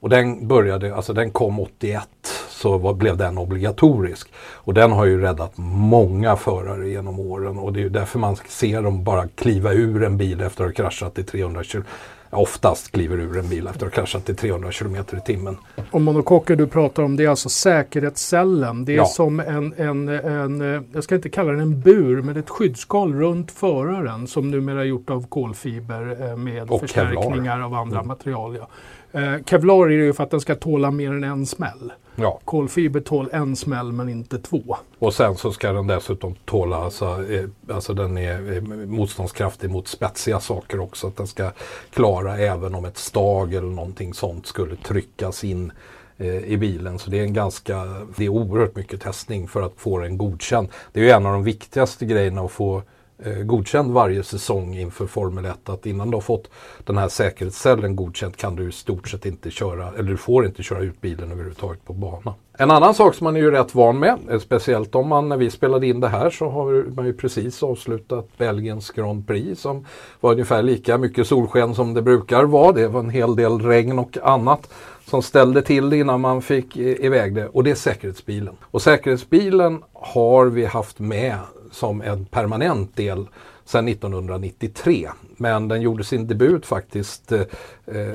Och 0.00 0.08
den 0.08 0.48
började, 0.48 0.94
alltså 0.94 1.12
den 1.12 1.30
kom 1.30 1.60
81 1.60 2.02
så 2.48 2.78
var, 2.78 2.94
blev 2.94 3.16
den 3.16 3.38
obligatorisk. 3.38 4.32
Och 4.38 4.74
den 4.74 4.92
har 4.92 5.04
ju 5.04 5.20
räddat 5.20 5.52
många 5.56 6.36
förare 6.36 6.88
genom 6.88 7.20
åren 7.20 7.58
och 7.58 7.72
det 7.72 7.80
är 7.80 7.82
ju 7.82 7.88
därför 7.88 8.18
man 8.18 8.36
ser 8.48 8.82
dem 8.82 9.04
bara 9.04 9.28
kliva 9.28 9.72
ur 9.72 10.04
en 10.04 10.16
bil 10.16 10.40
efter 10.40 10.64
att 10.64 10.70
ha 10.70 10.74
kraschat 10.74 11.18
i 11.18 11.22
300 11.22 11.64
km 11.64 11.84
oftast 12.30 12.92
kliver 12.92 13.18
ur 13.18 13.38
en 13.38 13.48
bil 13.48 13.66
efter 13.66 13.86
att 13.86 13.94
ha 13.94 14.00
kraschat 14.00 14.30
i 14.30 14.34
300 14.34 14.70
km 14.72 14.96
i 14.96 15.20
timmen. 15.26 15.56
Och 15.90 16.00
monokocker 16.00 16.56
du 16.56 16.66
pratar 16.66 17.02
om 17.02 17.16
det 17.16 17.24
är 17.24 17.28
alltså 17.28 17.48
säkerhetscellen. 17.48 18.84
Det 18.84 18.92
är 18.92 18.96
ja. 18.96 19.04
som 19.04 19.40
en, 19.40 19.74
en, 19.76 20.08
en, 20.08 20.84
jag 20.92 21.04
ska 21.04 21.14
inte 21.14 21.28
kalla 21.28 21.50
den 21.50 21.60
en 21.60 21.80
bur, 21.80 22.22
men 22.22 22.36
ett 22.36 22.50
skyddsskal 22.50 23.14
runt 23.14 23.50
föraren 23.50 24.26
som 24.26 24.50
numera 24.50 24.80
är 24.80 24.84
gjort 24.84 25.10
av 25.10 25.26
kolfiber 25.26 26.30
eh, 26.30 26.36
med 26.36 26.70
och 26.70 26.80
förstärkningar 26.80 27.52
kevlar. 27.52 27.60
av 27.60 27.74
andra 27.74 27.96
mm. 27.96 28.08
material. 28.08 28.56
Ja. 28.56 28.68
Eh, 29.16 29.44
Kevlar 29.46 29.86
är 29.86 29.90
ju 29.90 30.12
för 30.12 30.24
att 30.24 30.30
den 30.30 30.40
ska 30.40 30.54
tåla 30.54 30.90
mer 30.90 31.10
än 31.10 31.24
en 31.24 31.46
smäll. 31.46 31.92
Ja. 32.16 32.40
Kolfiber 32.44 33.00
tål 33.00 33.28
en 33.32 33.56
smäll 33.56 33.92
men 33.92 34.08
inte 34.08 34.38
två. 34.38 34.76
Och 34.98 35.14
sen 35.14 35.36
så 35.36 35.52
ska 35.52 35.72
den 35.72 35.86
dessutom 35.86 36.34
tåla, 36.44 36.76
alltså, 36.76 37.04
eh, 37.32 37.44
alltså 37.70 37.94
den 37.94 38.18
är 38.18 38.60
motståndskraftig 38.86 39.70
mot 39.70 39.88
spetsiga 39.88 40.40
saker 40.40 40.80
också. 40.80 41.06
Att 41.06 41.16
den 41.16 41.26
ska 41.26 41.50
klara 41.90 42.38
även 42.38 42.74
om 42.74 42.84
ett 42.84 42.98
stag 42.98 43.54
eller 43.54 43.68
någonting 43.68 44.14
sånt 44.14 44.46
skulle 44.46 44.76
tryckas 44.76 45.44
in 45.44 45.72
eh, 46.16 46.36
i 46.36 46.56
bilen. 46.56 46.98
Så 46.98 47.10
det 47.10 47.18
är 47.18 47.22
en 47.22 47.32
ganska, 47.32 47.84
det 48.16 48.24
är 48.24 48.28
oerhört 48.28 48.76
mycket 48.76 49.00
testning 49.00 49.48
för 49.48 49.62
att 49.62 49.74
få 49.76 49.98
den 49.98 50.18
godkänd. 50.18 50.68
Det 50.92 51.00
är 51.00 51.04
ju 51.04 51.10
en 51.10 51.26
av 51.26 51.32
de 51.32 51.44
viktigaste 51.44 52.06
grejerna 52.06 52.40
att 52.40 52.52
få 52.52 52.82
eh, 53.18 53.32
godkänd 53.32 53.92
varje 53.92 54.22
säsong 54.22 54.74
inför 54.74 55.06
Formel 55.06 55.44
1. 55.44 55.68
Att 55.68 55.86
innan 55.86 56.10
du 56.10 56.16
har 56.16 56.20
fått 56.20 56.50
den 56.84 56.96
här 56.96 57.08
säkerhetscellen 57.08 57.96
godkänd 57.96 58.36
kan 58.36 58.56
du 58.56 58.68
i 58.68 58.72
stort 58.72 59.08
sett 59.08 59.26
inte 59.26 59.50
köra, 59.50 59.88
eller 59.98 60.10
du 60.10 60.16
får 60.16 60.46
inte 60.46 60.62
köra 60.62 60.80
ut 60.80 61.00
bilen 61.00 61.32
överhuvudtaget 61.32 61.84
på 61.84 61.92
bana. 61.92 62.34
En 62.58 62.70
annan 62.70 62.94
sak 62.94 63.14
som 63.14 63.24
man 63.24 63.36
är 63.36 63.40
ju 63.40 63.50
rätt 63.50 63.74
van 63.74 63.98
med, 63.98 64.18
eh, 64.30 64.38
speciellt 64.38 64.94
om 64.94 65.08
man 65.08 65.28
när 65.28 65.36
vi 65.36 65.50
spelade 65.50 65.86
in 65.86 66.00
det 66.00 66.08
här 66.08 66.30
så 66.30 66.48
har 66.48 66.94
man 66.96 67.06
ju 67.06 67.12
precis 67.12 67.62
avslutat 67.62 68.38
Belgiens 68.38 68.90
Grand 68.90 69.26
Prix 69.26 69.60
som 69.60 69.86
var 70.20 70.32
ungefär 70.32 70.62
lika 70.62 70.98
mycket 70.98 71.26
solsken 71.26 71.74
som 71.74 71.94
det 71.94 72.02
brukar 72.02 72.44
vara. 72.44 72.72
Det 72.72 72.88
var 72.88 73.00
en 73.00 73.10
hel 73.10 73.36
del 73.36 73.60
regn 73.60 73.98
och 73.98 74.18
annat 74.22 74.72
som 75.04 75.22
ställde 75.22 75.62
till 75.62 75.90
det 75.90 75.96
innan 75.96 76.20
man 76.20 76.42
fick 76.42 76.76
iväg 76.76 77.34
det 77.34 77.48
och 77.48 77.64
det 77.64 77.70
är 77.70 77.74
säkerhetsbilen. 77.74 78.56
Och 78.62 78.82
säkerhetsbilen 78.82 79.82
har 79.92 80.46
vi 80.46 80.64
haft 80.64 80.98
med 80.98 81.38
som 81.70 82.02
en 82.02 82.24
permanent 82.24 82.96
del 82.96 83.26
sedan 83.66 83.88
1993. 83.88 85.08
Men 85.36 85.68
den 85.68 85.82
gjorde 85.82 86.04
sin 86.04 86.26
debut 86.26 86.66
faktiskt 86.66 87.32
eh, 87.32 87.40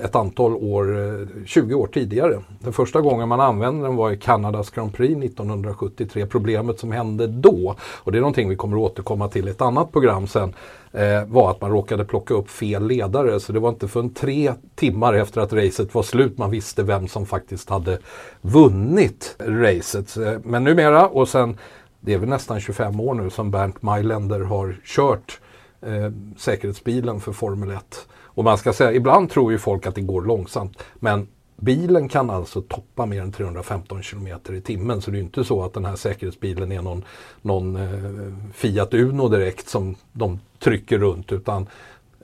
ett 0.04 0.16
antal 0.16 0.56
år, 0.56 1.00
eh, 1.00 1.28
20 1.46 1.76
år 1.76 1.88
tidigare. 1.88 2.40
Den 2.60 2.74
första 2.74 3.02
gången 3.02 3.30
man 3.30 3.40
använde 3.40 3.88
den 3.88 3.96
var 3.96 4.12
i 4.12 4.18
Kanadas 4.18 4.70
Grand 4.70 4.94
Prix 4.94 5.24
1973. 5.24 6.26
Problemet 6.26 6.80
som 6.80 6.92
hände 6.92 7.28
då, 7.28 7.76
och 7.82 8.12
det 8.12 8.18
är 8.18 8.20
någonting 8.20 8.50
vi 8.50 8.56
kommer 8.56 8.78
att 8.78 8.92
återkomma 8.92 9.28
till 9.28 9.48
i 9.48 9.52
ett 9.52 9.62
annat 9.62 9.92
program 9.92 10.28
sen, 10.28 10.54
eh, 10.92 11.26
var 11.28 11.52
att 11.52 11.62
man 11.62 11.72
råkade 11.72 12.06
plocka 12.06 12.34
upp 12.34 12.50
fel 12.50 12.88
ledare. 12.88 13.40
Så 13.40 13.54
det 13.54 13.60
var 13.60 13.70
inte 13.70 13.88
förrän 13.88 14.14
tre 14.14 14.54
timmar 14.76 15.14
efter 15.14 15.42
att 15.42 15.54
racet 15.54 15.94
var 15.94 16.04
slut 16.04 16.38
man 16.38 16.52
visste 16.52 16.84
vem 16.84 17.08
som 17.08 17.26
faktiskt 17.26 17.70
hade 17.70 17.98
vunnit 18.42 19.36
racet. 19.40 20.18
Men 20.44 20.64
numera 20.64 21.08
och 21.08 21.28
sen 21.28 21.58
det 22.02 22.14
är 22.14 22.18
väl 22.18 22.30
nästan 22.30 22.60
25 22.60 23.00
år 23.00 23.14
nu 23.14 23.30
som 23.30 23.52
Bernt 23.52 23.82
Mailänder 23.82 24.40
har 24.40 24.78
kört 24.86 25.40
eh, 25.82 26.12
säkerhetsbilen 26.38 27.20
för 27.20 27.32
Formel 27.32 27.72
1. 27.72 28.08
Och 28.14 28.44
man 28.44 28.58
ska 28.58 28.74
säga, 28.74 28.94
ibland 28.94 29.30
tror 29.30 29.52
ju 29.52 29.58
folk 29.58 29.86
att 29.86 29.96
det 29.96 30.02
går 30.02 30.22
långsamt. 30.22 30.84
Men 30.96 31.28
bilen 31.56 32.10
kan 32.10 32.30
alltså 32.30 32.62
toppa 32.62 33.06
mer 33.06 33.22
än 33.22 33.32
315 33.32 34.02
km 34.02 34.28
i 34.50 34.62
timmen. 34.62 35.02
Så 35.02 35.12
det 35.12 35.18
är 35.18 35.22
inte 35.22 35.44
så 35.44 35.64
att 35.64 35.74
den 35.74 35.86
här 35.86 35.96
säkerhetsbilen 35.96 36.72
är 36.72 36.82
någon, 36.82 37.04
någon 37.42 37.76
eh, 37.76 38.54
Fiat 38.54 38.94
Uno 38.94 39.28
direkt 39.28 39.70
som 39.70 39.96
de 40.12 40.40
trycker 40.60 41.00
runt. 41.00 41.32
Utan 41.32 41.68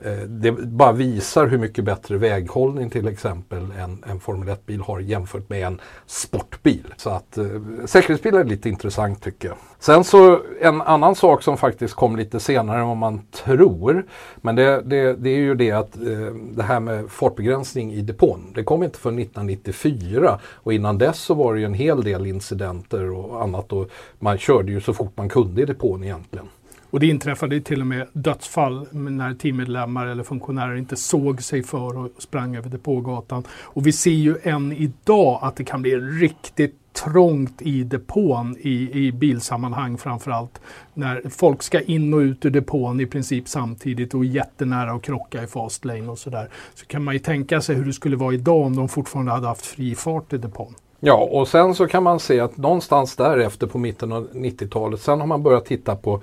Eh, 0.02 0.12
det 0.12 0.52
bara 0.52 0.92
visar 0.92 1.46
hur 1.46 1.58
mycket 1.58 1.84
bättre 1.84 2.16
väghållning 2.16 2.90
till 2.90 3.08
exempel 3.08 3.72
en, 3.78 4.04
en 4.10 4.20
Formel 4.20 4.48
1-bil 4.48 4.80
har 4.80 5.00
jämfört 5.00 5.48
med 5.48 5.66
en 5.66 5.80
sportbil. 6.06 6.94
Så 6.96 7.10
att 7.10 7.38
eh, 7.38 7.44
säkerhetsbilar 7.86 8.40
är 8.40 8.44
lite 8.44 8.68
intressant 8.68 9.22
tycker 9.22 9.48
jag. 9.48 9.56
Sen 9.78 10.04
så 10.04 10.40
en 10.60 10.82
annan 10.82 11.14
sak 11.14 11.42
som 11.42 11.56
faktiskt 11.56 11.94
kom 11.94 12.16
lite 12.16 12.40
senare 12.40 12.80
än 12.80 12.88
vad 12.88 12.96
man 12.96 13.22
tror. 13.44 14.06
Men 14.36 14.56
det, 14.56 14.82
det, 14.84 15.12
det 15.12 15.30
är 15.30 15.38
ju 15.38 15.54
det 15.54 15.70
att 15.70 15.96
eh, 15.96 16.34
det 16.56 16.62
här 16.62 16.80
med 16.80 17.10
fartbegränsning 17.10 17.92
i 17.92 18.00
depån. 18.00 18.52
Det 18.54 18.64
kom 18.64 18.82
inte 18.82 18.98
förrän 18.98 19.18
1994 19.18 20.38
och 20.44 20.72
innan 20.72 20.98
dess 20.98 21.18
så 21.18 21.34
var 21.34 21.54
det 21.54 21.60
ju 21.60 21.66
en 21.66 21.74
hel 21.74 22.04
del 22.04 22.26
incidenter 22.26 23.10
och 23.10 23.42
annat 23.42 23.72
och 23.72 23.90
man 24.18 24.38
körde 24.38 24.72
ju 24.72 24.80
så 24.80 24.94
fort 24.94 25.12
man 25.16 25.28
kunde 25.28 25.62
i 25.62 25.64
depån 25.64 26.04
egentligen. 26.04 26.46
Och 26.90 27.00
det 27.00 27.06
inträffade 27.06 27.60
till 27.60 27.80
och 27.80 27.86
med 27.86 28.06
dödsfall 28.12 28.86
när 28.90 29.34
teammedlemmar 29.34 30.06
eller 30.06 30.22
funktionärer 30.22 30.76
inte 30.76 30.96
såg 30.96 31.42
sig 31.42 31.62
för 31.62 31.98
och 31.98 32.10
sprang 32.18 32.56
över 32.56 32.70
depågatan. 32.70 33.44
Och 33.50 33.86
vi 33.86 33.92
ser 33.92 34.10
ju 34.10 34.36
än 34.42 34.72
idag 34.72 35.38
att 35.42 35.56
det 35.56 35.64
kan 35.64 35.82
bli 35.82 35.96
riktigt 35.96 36.74
trångt 37.04 37.62
i 37.62 37.84
depån 37.84 38.56
i, 38.60 39.06
i 39.06 39.12
bilsammanhang 39.12 39.98
framförallt. 39.98 40.60
När 40.94 41.22
folk 41.30 41.62
ska 41.62 41.80
in 41.80 42.14
och 42.14 42.18
ut 42.18 42.44
ur 42.44 42.50
depån 42.50 43.00
i 43.00 43.06
princip 43.06 43.48
samtidigt 43.48 44.14
och 44.14 44.24
jättenära 44.24 44.92
att 44.92 45.02
krocka 45.02 45.42
i 45.42 45.46
fast 45.46 45.84
lane 45.84 46.08
och 46.08 46.18
sådär. 46.18 46.48
Så 46.74 46.86
kan 46.86 47.04
man 47.04 47.14
ju 47.14 47.20
tänka 47.20 47.60
sig 47.60 47.76
hur 47.76 47.84
det 47.84 47.92
skulle 47.92 48.16
vara 48.16 48.34
idag 48.34 48.66
om 48.66 48.76
de 48.76 48.88
fortfarande 48.88 49.32
hade 49.32 49.46
haft 49.46 49.66
fri 49.66 49.94
fart 49.94 50.32
i 50.32 50.38
depån. 50.38 50.74
Ja, 51.00 51.28
och 51.32 51.48
sen 51.48 51.74
så 51.74 51.86
kan 51.86 52.02
man 52.02 52.20
se 52.20 52.40
att 52.40 52.56
någonstans 52.56 53.16
därefter 53.16 53.66
på 53.66 53.78
mitten 53.78 54.12
av 54.12 54.28
90-talet, 54.32 55.00
sen 55.00 55.20
har 55.20 55.26
man 55.26 55.42
börjat 55.42 55.64
titta 55.64 55.96
på 55.96 56.22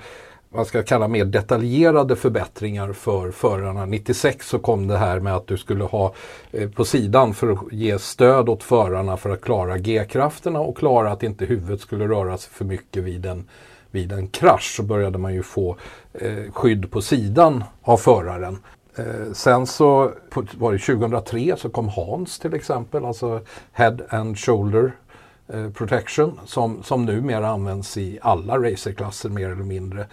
man 0.55 0.65
ska 0.65 0.83
kalla 0.83 1.07
mer 1.07 1.25
detaljerade 1.25 2.15
förbättringar 2.15 2.93
för 2.93 3.31
förarna. 3.31 3.85
96 3.85 4.47
så 4.47 4.59
kom 4.59 4.87
det 4.87 4.97
här 4.97 5.19
med 5.19 5.35
att 5.35 5.47
du 5.47 5.57
skulle 5.57 5.83
ha 5.83 6.13
eh, 6.51 6.69
på 6.69 6.85
sidan 6.85 7.33
för 7.33 7.51
att 7.51 7.59
ge 7.71 7.99
stöd 7.99 8.49
åt 8.49 8.63
förarna 8.63 9.17
för 9.17 9.29
att 9.29 9.41
klara 9.41 9.77
G-krafterna 9.77 10.59
och 10.59 10.77
klara 10.77 11.11
att 11.11 11.23
inte 11.23 11.45
huvudet 11.45 11.81
skulle 11.81 12.07
röra 12.07 12.37
sig 12.37 12.51
för 12.53 12.65
mycket 12.65 13.03
vid 13.03 13.25
en, 13.25 13.47
vid 13.91 14.11
en 14.11 14.27
krasch. 14.27 14.75
Så 14.75 14.83
började 14.83 15.17
man 15.17 15.33
ju 15.33 15.43
få 15.43 15.77
eh, 16.13 16.51
skydd 16.51 16.91
på 16.91 17.01
sidan 17.01 17.63
av 17.81 17.97
föraren. 17.97 18.57
Eh, 18.95 19.33
sen 19.33 19.67
så 19.67 20.11
var 20.57 20.73
det 20.73 20.79
2003 20.79 21.55
så 21.57 21.69
kom 21.69 21.89
Hans 21.89 22.39
till 22.39 22.53
exempel, 22.53 23.05
alltså 23.05 23.41
Head 23.71 23.97
and 24.09 24.39
Shoulder 24.39 24.91
eh, 25.47 25.69
Protection 25.69 26.39
som, 26.45 26.83
som 26.83 27.05
numera 27.05 27.47
används 27.47 27.97
i 27.97 28.19
alla 28.21 28.57
racerklasser 28.57 29.29
mer 29.29 29.49
eller 29.49 29.63
mindre. 29.63 30.07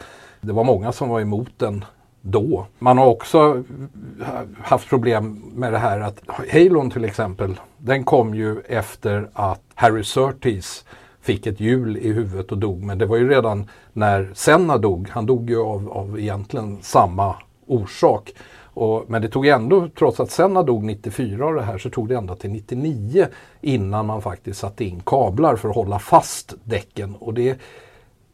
Det 0.44 0.52
var 0.52 0.64
många 0.64 0.92
som 0.92 1.08
var 1.08 1.20
emot 1.20 1.50
den 1.56 1.84
då. 2.20 2.66
Man 2.78 2.98
har 2.98 3.06
också 3.06 3.64
haft 4.62 4.88
problem 4.88 5.42
med 5.54 5.72
det 5.72 5.78
här 5.78 6.00
att 6.00 6.20
Halon 6.52 6.90
till 6.90 7.04
exempel, 7.04 7.60
den 7.78 8.04
kom 8.04 8.34
ju 8.34 8.60
efter 8.60 9.28
att 9.32 9.62
Harry 9.74 10.04
Surtees 10.04 10.84
fick 11.20 11.46
ett 11.46 11.60
hjul 11.60 11.96
i 11.96 12.12
huvudet 12.12 12.52
och 12.52 12.58
dog. 12.58 12.82
Men 12.82 12.98
det 12.98 13.06
var 13.06 13.16
ju 13.16 13.28
redan 13.28 13.68
när 13.92 14.30
Senna 14.34 14.78
dog, 14.78 15.08
han 15.08 15.26
dog 15.26 15.50
ju 15.50 15.60
av, 15.62 15.92
av 15.92 16.20
egentligen 16.20 16.78
samma 16.82 17.36
orsak. 17.66 18.32
Och, 18.74 19.04
men 19.08 19.22
det 19.22 19.28
tog 19.28 19.46
ändå, 19.46 19.88
trots 19.98 20.20
att 20.20 20.30
Senna 20.30 20.62
dog 20.62 20.84
94 20.84 21.46
av 21.46 21.54
det 21.54 21.62
här, 21.62 21.78
så 21.78 21.90
tog 21.90 22.08
det 22.08 22.16
ända 22.16 22.34
till 22.34 22.50
99 22.50 23.26
innan 23.60 24.06
man 24.06 24.22
faktiskt 24.22 24.60
satte 24.60 24.84
in 24.84 25.02
kablar 25.06 25.56
för 25.56 25.68
att 25.68 25.74
hålla 25.74 25.98
fast 25.98 26.54
däcken. 26.64 27.14
Och 27.14 27.34
det 27.34 27.58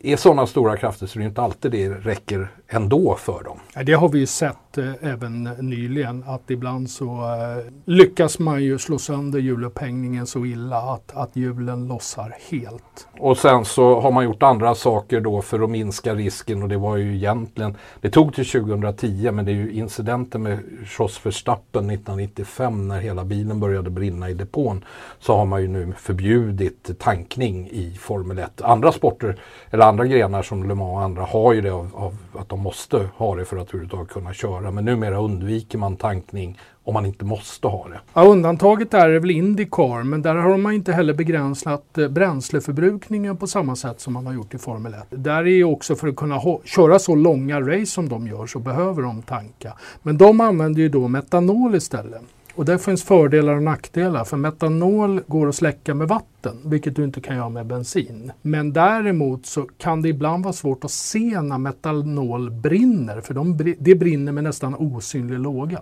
är 0.01 0.17
sådana 0.17 0.47
stora 0.47 0.77
krafter 0.77 1.07
så 1.07 1.19
det 1.19 1.25
är 1.25 1.27
inte 1.27 1.43
alltid 1.43 1.71
det 1.71 1.89
räcker 1.89 2.49
ändå 2.71 3.15
för 3.15 3.43
dem. 3.45 3.59
Det 3.85 3.93
har 3.93 4.09
vi 4.09 4.19
ju 4.19 4.27
sett 4.27 4.79
eh, 4.79 4.93
även 5.01 5.45
nyligen 5.45 6.25
att 6.27 6.51
ibland 6.51 6.91
så 6.91 7.05
eh, 7.05 7.73
lyckas 7.85 8.39
man 8.39 8.63
ju 8.63 8.79
slå 8.79 8.99
sönder 8.99 9.39
hjulupphängningen 9.39 10.27
så 10.27 10.47
illa 10.47 10.77
att, 10.77 11.17
att 11.17 11.37
hjulen 11.37 11.89
lossar 11.89 12.35
helt. 12.51 13.09
Och 13.19 13.39
sen 13.39 13.65
så 13.65 14.01
har 14.01 14.11
man 14.11 14.25
gjort 14.25 14.43
andra 14.43 14.75
saker 14.75 15.21
då 15.21 15.43
för 15.43 15.61
att 15.61 15.71
minska 15.71 16.15
risken 16.15 16.63
och 16.63 16.69
det 16.69 16.77
var 16.77 16.97
ju 16.97 17.17
egentligen, 17.17 17.77
det 18.01 18.11
tog 18.11 18.35
till 18.35 18.47
2010 18.47 19.31
men 19.33 19.45
det 19.45 19.53
är 19.53 19.57
ju 19.57 19.73
incidenten 19.73 20.43
med 20.43 20.59
Jos 20.99 21.27
Verstappen 21.27 21.91
1995 21.91 22.89
när 22.89 23.01
hela 23.01 23.25
bilen 23.25 23.61
började 23.61 23.91
brinna 23.91 24.31
i 24.31 24.35
depån 24.35 24.85
så 25.21 25.37
har 25.37 25.45
man 25.45 25.63
ju 25.63 25.69
nu 25.69 25.93
förbjudit 25.99 26.91
tankning 26.99 27.69
i 27.71 27.97
Formel 28.01 28.39
1. 28.39 28.63
Andra 28.63 28.93
sporter 28.93 29.37
eller 29.71 29.85
andra 29.85 30.07
grenar 30.07 30.43
som 30.43 30.69
Le 30.69 30.75
Mans 30.75 30.89
och 30.89 31.03
andra 31.03 31.23
har 31.23 31.53
ju 31.53 31.61
det 31.61 31.71
av, 31.71 31.91
av 31.95 32.17
att 32.39 32.49
de 32.49 32.58
man 32.59 32.63
måste 32.65 33.09
ha 33.17 33.37
det 33.37 33.45
för 33.45 33.57
att 33.57 33.69
överhuvudtaget 33.69 34.13
kunna 34.13 34.33
köra. 34.33 34.71
Men 34.71 34.85
numera 34.85 35.19
undviker 35.19 35.79
man 35.79 35.97
tankning 35.97 36.59
om 36.85 36.95
man 36.95 37.07
inte 37.07 37.25
måste 37.25 37.69
ha 37.69 37.89
det. 37.89 38.01
Ja, 38.15 38.25
undantaget 38.25 38.91
där 38.91 39.09
är 39.09 39.21
väl 39.21 39.31
Indycar, 39.31 40.03
men 40.03 40.23
där 40.23 40.35
har 40.35 40.57
man 40.57 40.73
inte 40.73 40.93
heller 40.93 41.15
begränsat 41.15 41.99
eh, 41.99 42.09
bränsleförbrukningen 42.09 43.37
på 43.37 43.47
samma 43.47 43.77
sätt 43.77 44.01
som 44.01 44.13
man 44.13 44.27
har 44.27 44.33
gjort 44.33 44.55
i 44.55 44.59
Formel 44.59 44.95
1. 44.95 45.01
Där 45.11 45.39
är 45.39 45.47
ju 45.47 45.65
också 45.65 45.97
för 45.97 46.09
att 46.09 46.17
kunna 46.17 46.41
köra 46.65 46.99
så 46.99 47.15
långa 47.15 47.61
race 47.61 47.87
som 47.87 48.09
de 48.09 48.27
gör 48.27 48.47
så 48.47 48.59
behöver 48.59 49.03
de 49.03 49.23
tanka. 49.23 49.73
Men 50.03 50.19
de 50.19 50.41
använder 50.41 50.81
ju 50.81 50.89
då 50.89 51.09
metanol 51.09 51.75
istället. 51.75 52.23
Och 52.59 52.65
där 52.65 52.79
finns 52.79 53.05
fördelar 53.05 53.55
och 53.55 53.63
nackdelar 53.63 54.25
för 54.25 54.37
metanol 54.37 55.21
går 55.27 55.49
att 55.49 55.55
släcka 55.55 55.95
med 55.95 56.09
vatten 56.09 56.61
vilket 56.65 56.97
du 56.97 57.05
inte 57.05 57.21
kan 57.21 57.37
göra 57.37 57.49
med 57.49 57.67
bensin. 57.67 58.33
Men 58.43 58.73
däremot 58.73 59.47
så 59.47 59.69
kan 59.79 60.03
det 60.03 60.09
ibland 60.09 60.45
vara 60.45 60.53
svårt 60.53 60.85
att 60.85 60.91
se 60.91 61.41
när 61.41 61.59
metanol 61.59 62.51
brinner 62.51 63.21
för 63.21 63.35
de, 63.35 63.75
det 63.79 63.95
brinner 63.95 64.33
med 64.33 64.45
nästan 64.45 64.75
osynlig 64.75 65.39
låga. 65.39 65.81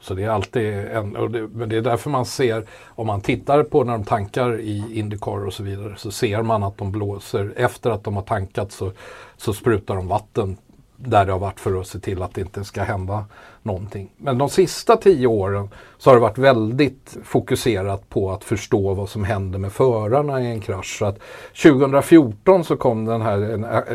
Så 0.00 0.14
det 0.14 0.22
är 0.22 0.28
alltid 0.28 0.74
en, 0.74 1.16
och 1.16 1.30
det, 1.30 1.48
men 1.48 1.68
det 1.68 1.76
är 1.76 1.82
därför 1.82 2.10
man 2.10 2.26
ser, 2.26 2.64
om 2.86 3.06
man 3.06 3.20
tittar 3.20 3.62
på 3.62 3.84
när 3.84 3.92
de 3.92 4.04
tankar 4.04 4.60
i 4.60 4.98
Indycar 4.98 5.46
och 5.46 5.52
så 5.52 5.62
vidare, 5.62 5.94
så 5.96 6.10
ser 6.10 6.42
man 6.42 6.62
att 6.62 6.78
de 6.78 6.92
blåser, 6.92 7.52
efter 7.56 7.90
att 7.90 8.04
de 8.04 8.16
har 8.16 8.22
tankat 8.22 8.72
så, 8.72 8.92
så 9.36 9.52
sprutar 9.52 9.96
de 9.96 10.08
vatten 10.08 10.56
där 10.96 11.26
det 11.26 11.32
har 11.32 11.38
varit 11.38 11.60
för 11.60 11.80
att 11.80 11.86
se 11.86 11.98
till 11.98 12.22
att 12.22 12.34
det 12.34 12.40
inte 12.40 12.64
ska 12.64 12.82
hända 12.82 13.24
någonting. 13.66 14.10
Men 14.16 14.38
de 14.38 14.48
sista 14.48 14.96
tio 14.96 15.26
åren 15.26 15.68
så 15.98 16.10
har 16.10 16.14
det 16.14 16.20
varit 16.20 16.38
väldigt 16.38 17.16
fokuserat 17.24 18.08
på 18.08 18.30
att 18.30 18.44
förstå 18.44 18.94
vad 18.94 19.08
som 19.08 19.24
händer 19.24 19.58
med 19.58 19.72
förarna 19.72 20.42
i 20.42 20.46
en 20.46 20.60
krasch. 20.60 20.98
Så 20.98 21.04
att 21.04 21.18
2014 21.62 22.64
så 22.64 22.76
kom 22.76 23.04
den 23.04 23.22
här, 23.22 23.38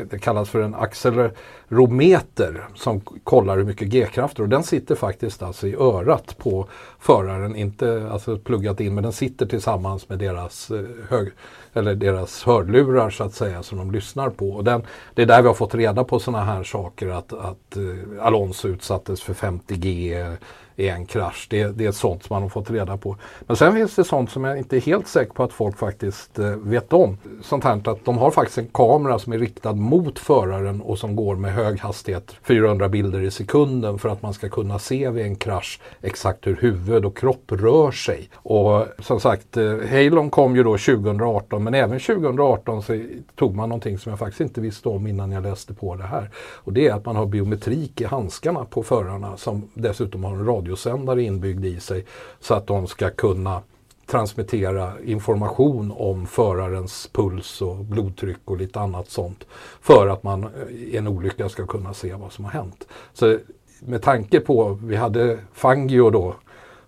det 0.10 0.20
kallas 0.20 0.50
för 0.50 0.62
en 0.62 0.76
accelerometer 0.76 2.66
som 2.76 3.02
kollar 3.24 3.58
hur 3.58 3.64
mycket 3.64 3.88
G-krafter 3.88 4.44
och 4.44 4.50
den 4.50 4.64
sitter 4.64 4.96
faktiskt 4.96 5.44
alltså 5.44 5.68
i 5.68 5.76
örat 5.76 6.38
på 6.38 6.68
föraren, 7.00 7.56
inte 7.56 8.10
alltså 8.12 8.38
pluggat 8.38 8.80
in 8.80 8.96
men 8.96 9.04
den 9.04 9.14
sitter 9.14 9.46
tillsammans 9.46 10.10
med 10.10 10.20
deras, 10.20 10.72
eh, 10.72 10.82
hög, 11.10 11.32
eller 11.74 11.96
deras 11.96 12.44
hörlurar 12.44 13.10
så 13.10 13.24
att 13.24 13.34
säga 13.34 13.64
som 13.64 13.78
de 13.78 13.92
lyssnar 13.92 14.30
på. 14.30 14.50
Och 14.50 14.64
den, 14.64 14.84
det 15.14 15.22
är 15.22 15.26
där 15.26 15.42
vi 15.42 15.48
har 15.48 15.56
fått 15.56 15.76
reda 15.76 16.04
på 16.04 16.20
sådana 16.20 16.44
här 16.44 16.64
saker 16.64 17.08
att, 17.08 17.34
att 17.34 17.78
eh, 17.78 18.26
Alonso 18.26 18.68
utsattes 18.68 19.22
för 19.22 19.34
такие 19.68 20.14
э, 20.14 20.38
i 20.76 20.88
en 20.88 21.06
krasch. 21.06 21.48
Det, 21.50 21.68
det 21.68 21.86
är 21.86 21.92
sånt 21.92 22.24
som 22.24 22.34
man 22.34 22.42
har 22.42 22.50
fått 22.50 22.72
reda 22.72 22.98
på. 22.98 23.16
Men 23.48 23.58
sen 23.58 23.74
finns 23.74 23.96
det 23.96 24.04
sånt 24.04 24.32
som 24.32 24.44
jag 24.44 24.58
inte 24.58 24.78
är 24.78 24.82
helt 24.82 25.08
säker 25.08 25.34
på 25.34 25.44
att 25.44 25.54
folk 25.54 25.78
faktiskt 25.78 26.40
eh, 26.40 26.46
vet 26.46 26.94
om. 26.94 27.18
Sånt 27.44 27.64
här 27.64 27.90
att 27.90 28.06
de 28.06 28.18
har 28.18 28.32
faktiskt 28.32 28.58
en 28.58 28.68
kamera 28.74 29.20
som 29.20 29.34
är 29.34 29.38
riktad 29.38 29.74
mot 29.74 30.20
föraren 30.20 30.82
och 30.82 31.00
som 31.00 31.16
går 31.16 31.36
med 31.36 31.54
hög 31.54 31.80
hastighet, 31.80 32.36
400 32.44 32.90
bilder 32.90 33.22
i 33.22 33.32
sekunden 33.32 34.00
för 34.00 34.10
att 34.10 34.22
man 34.22 34.34
ska 34.34 34.50
kunna 34.50 34.80
se 34.80 35.10
vid 35.10 35.26
en 35.26 35.36
krasch 35.36 35.80
exakt 36.02 36.48
hur 36.48 36.56
huvud 36.56 37.06
och 37.06 37.18
kropp 37.18 37.52
rör 37.52 37.92
sig. 37.92 38.30
Och 38.34 38.86
som 39.00 39.20
sagt, 39.20 39.58
eh, 39.58 39.78
Halon 39.90 40.30
kom 40.30 40.56
ju 40.56 40.64
då 40.64 40.78
2018 40.78 41.64
men 41.64 41.74
även 41.74 42.00
2018 42.00 42.84
så 42.84 43.06
tog 43.36 43.56
man 43.56 43.70
någonting 43.70 43.98
som 43.98 44.10
jag 44.10 44.20
faktiskt 44.20 44.42
inte 44.42 44.62
visste 44.62 44.90
om 44.90 45.08
innan 45.08 45.32
jag 45.32 45.44
läste 45.44 45.74
på 45.74 45.96
det 45.96 46.04
här. 46.04 46.30
Och 46.36 46.74
det 46.74 46.88
är 46.88 46.94
att 46.94 47.06
man 47.06 47.16
har 47.16 47.26
biometrik 47.26 48.02
i 48.02 48.06
handskarna 48.06 48.66
på 48.66 48.84
förarna 48.84 49.38
som 49.38 49.70
dessutom 49.74 50.24
har 50.24 50.32
en 50.32 50.46
radio 50.46 50.61
radiosändare 50.62 51.24
inbyggd 51.24 51.66
i 51.66 51.80
sig 51.80 52.06
så 52.40 52.54
att 52.54 52.68
de 52.68 52.88
ska 52.88 53.10
kunna 53.10 53.62
transmittera 54.06 54.94
information 55.06 55.94
om 55.98 56.28
förarens 56.28 57.10
puls 57.14 57.62
och 57.62 57.76
blodtryck 57.76 58.40
och 58.46 58.58
lite 58.58 58.80
annat 58.80 59.10
sånt 59.10 59.46
för 59.82 60.08
att 60.08 60.24
man 60.24 60.50
i 60.70 60.98
en 60.98 61.08
olycka 61.08 61.50
ska 61.50 61.66
kunna 61.66 61.94
se 61.94 62.14
vad 62.14 62.32
som 62.32 62.46
har 62.46 62.52
hänt. 62.52 62.88
Så 63.14 63.38
med 63.80 64.02
tanke 64.02 64.40
på, 64.40 64.80
vi 64.84 64.96
hade 64.96 65.38
Fangio 65.54 66.10
då 66.10 66.36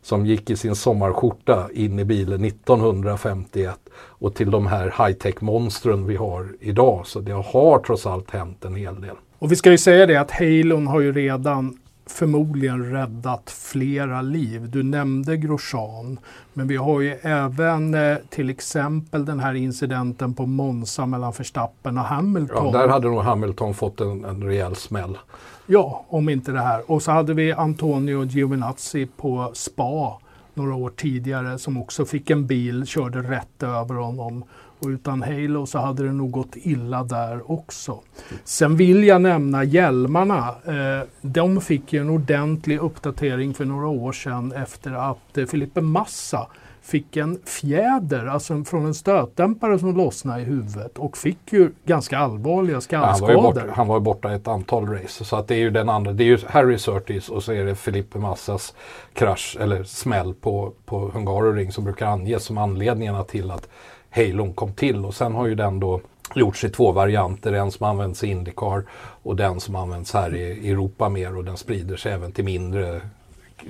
som 0.01 0.25
gick 0.25 0.49
i 0.49 0.55
sin 0.55 0.75
sommarskjorta 0.75 1.69
in 1.73 1.99
i 1.99 2.05
bilen 2.05 2.43
1951 2.43 3.79
och 3.95 4.35
till 4.35 4.51
de 4.51 4.67
här 4.67 4.93
high-tech 4.97 5.41
monstren 5.41 6.07
vi 6.07 6.15
har 6.15 6.47
idag. 6.59 7.07
Så 7.07 7.19
det 7.19 7.31
har 7.31 7.79
trots 7.79 8.05
allt 8.05 8.31
hänt 8.31 8.65
en 8.65 8.75
hel 8.75 9.01
del. 9.01 9.15
Och 9.39 9.51
vi 9.51 9.55
ska 9.55 9.71
ju 9.71 9.77
säga 9.77 10.05
det 10.05 10.15
att 10.15 10.31
Halon 10.31 10.87
har 10.87 10.99
ju 11.01 11.11
redan 11.11 11.77
förmodligen 12.05 12.91
räddat 12.91 13.49
flera 13.49 14.21
liv. 14.21 14.69
Du 14.69 14.83
nämnde 14.83 15.37
Grosjean, 15.37 16.19
men 16.53 16.67
vi 16.67 16.75
har 16.75 17.01
ju 17.01 17.11
även 17.21 17.93
eh, 17.93 18.17
till 18.29 18.49
exempel 18.49 19.25
den 19.25 19.39
här 19.39 19.53
incidenten 19.53 20.33
på 20.33 20.45
Monza 20.45 21.05
mellan 21.05 21.33
Verstappen 21.37 21.97
och 21.97 22.03
Hamilton. 22.03 22.71
Ja, 22.73 22.79
där 22.79 22.87
hade 22.87 23.07
nog 23.07 23.19
Hamilton 23.19 23.73
fått 23.73 24.01
en, 24.01 24.25
en 24.25 24.43
rejäl 24.43 24.75
smäll. 24.75 25.17
Ja, 25.65 26.05
om 26.07 26.29
inte 26.29 26.51
det 26.51 26.61
här. 26.61 26.91
Och 26.91 27.01
så 27.01 27.11
hade 27.11 27.33
vi 27.33 27.53
Antonio 27.53 28.25
Giovinazzi 28.25 29.05
på 29.05 29.51
Spa 29.53 30.19
några 30.53 30.75
år 30.75 30.89
tidigare 30.89 31.57
som 31.57 31.77
också 31.77 32.05
fick 32.05 32.29
en 32.29 32.47
bil, 32.47 32.85
körde 32.85 33.21
rätt 33.21 33.63
över 33.63 33.95
honom 33.95 34.43
och 34.83 34.89
utan 34.89 35.21
Halo 35.21 35.65
så 35.65 35.79
hade 35.79 36.03
det 36.03 36.11
nog 36.11 36.31
gått 36.31 36.55
illa 36.55 37.03
där 37.03 37.51
också. 37.51 37.99
Sen 38.43 38.77
vill 38.77 39.03
jag 39.03 39.21
nämna 39.21 39.63
hjälmarna. 39.63 40.55
Eh, 40.65 41.07
de 41.21 41.61
fick 41.61 41.93
ju 41.93 42.01
en 42.01 42.09
ordentlig 42.09 42.79
uppdatering 42.79 43.53
för 43.53 43.65
några 43.65 43.87
år 43.87 44.11
sedan 44.11 44.51
efter 44.51 44.91
att 44.91 45.37
eh, 45.37 45.45
Filipe 45.45 45.81
Massa 45.81 46.47
fick 46.83 47.17
en 47.17 47.39
fjäder, 47.45 48.25
alltså 48.25 48.63
från 48.63 48.85
en 48.85 48.93
stötdämpare 48.93 49.79
som 49.79 49.97
lossnade 49.97 50.41
i 50.41 50.43
huvudet 50.43 50.97
och 50.97 51.17
fick 51.17 51.53
ju 51.53 51.71
ganska 51.85 52.17
allvarliga 52.17 52.81
skallskador. 52.81 53.33
Han, 53.33 53.43
var 53.43 53.49
ju 53.49 53.53
borta, 53.53 53.73
han 53.75 53.87
var 53.87 53.95
ju 53.95 54.01
borta 54.01 54.33
ett 54.33 54.47
antal 54.47 54.87
race. 54.87 55.25
Så 55.25 55.35
att 55.35 55.47
det 55.47 55.55
är 55.55 55.59
ju 55.59 55.69
den 55.69 55.89
andra, 55.89 56.11
det 56.11 56.23
är 56.23 56.25
ju 56.25 56.39
Harry 56.47 56.77
Surtees 56.77 57.29
och 57.29 57.43
så 57.43 57.51
är 57.51 57.65
det 57.65 57.75
Felipe 57.75 58.19
Massas 58.19 58.73
krasch 59.13 59.57
eller 59.59 59.83
smäll 59.83 60.33
på, 60.33 60.73
på 60.85 61.09
Hungaroring 61.13 61.71
som 61.71 61.83
brukar 61.83 62.07
anges 62.07 62.43
som 62.43 62.57
anledningarna 62.57 63.23
till 63.23 63.51
att 63.51 63.69
Halon 64.15 64.53
kom 64.53 64.73
till. 64.73 65.05
Och 65.05 65.15
sen 65.15 65.33
har 65.33 65.47
ju 65.47 65.55
den 65.55 65.79
då 65.79 66.01
gjorts 66.35 66.63
i 66.63 66.69
två 66.69 66.91
varianter. 66.91 67.53
En 67.53 67.71
som 67.71 67.85
används 67.85 68.23
i 68.23 68.27
Indycar 68.27 68.83
och 69.23 69.35
den 69.35 69.59
som 69.59 69.75
används 69.75 70.13
här 70.13 70.35
i 70.35 70.69
Europa 70.71 71.09
mer 71.09 71.37
och 71.37 71.43
den 71.43 71.57
sprider 71.57 71.95
sig 71.95 72.11
även 72.13 72.31
till 72.31 72.45
mindre 72.45 73.01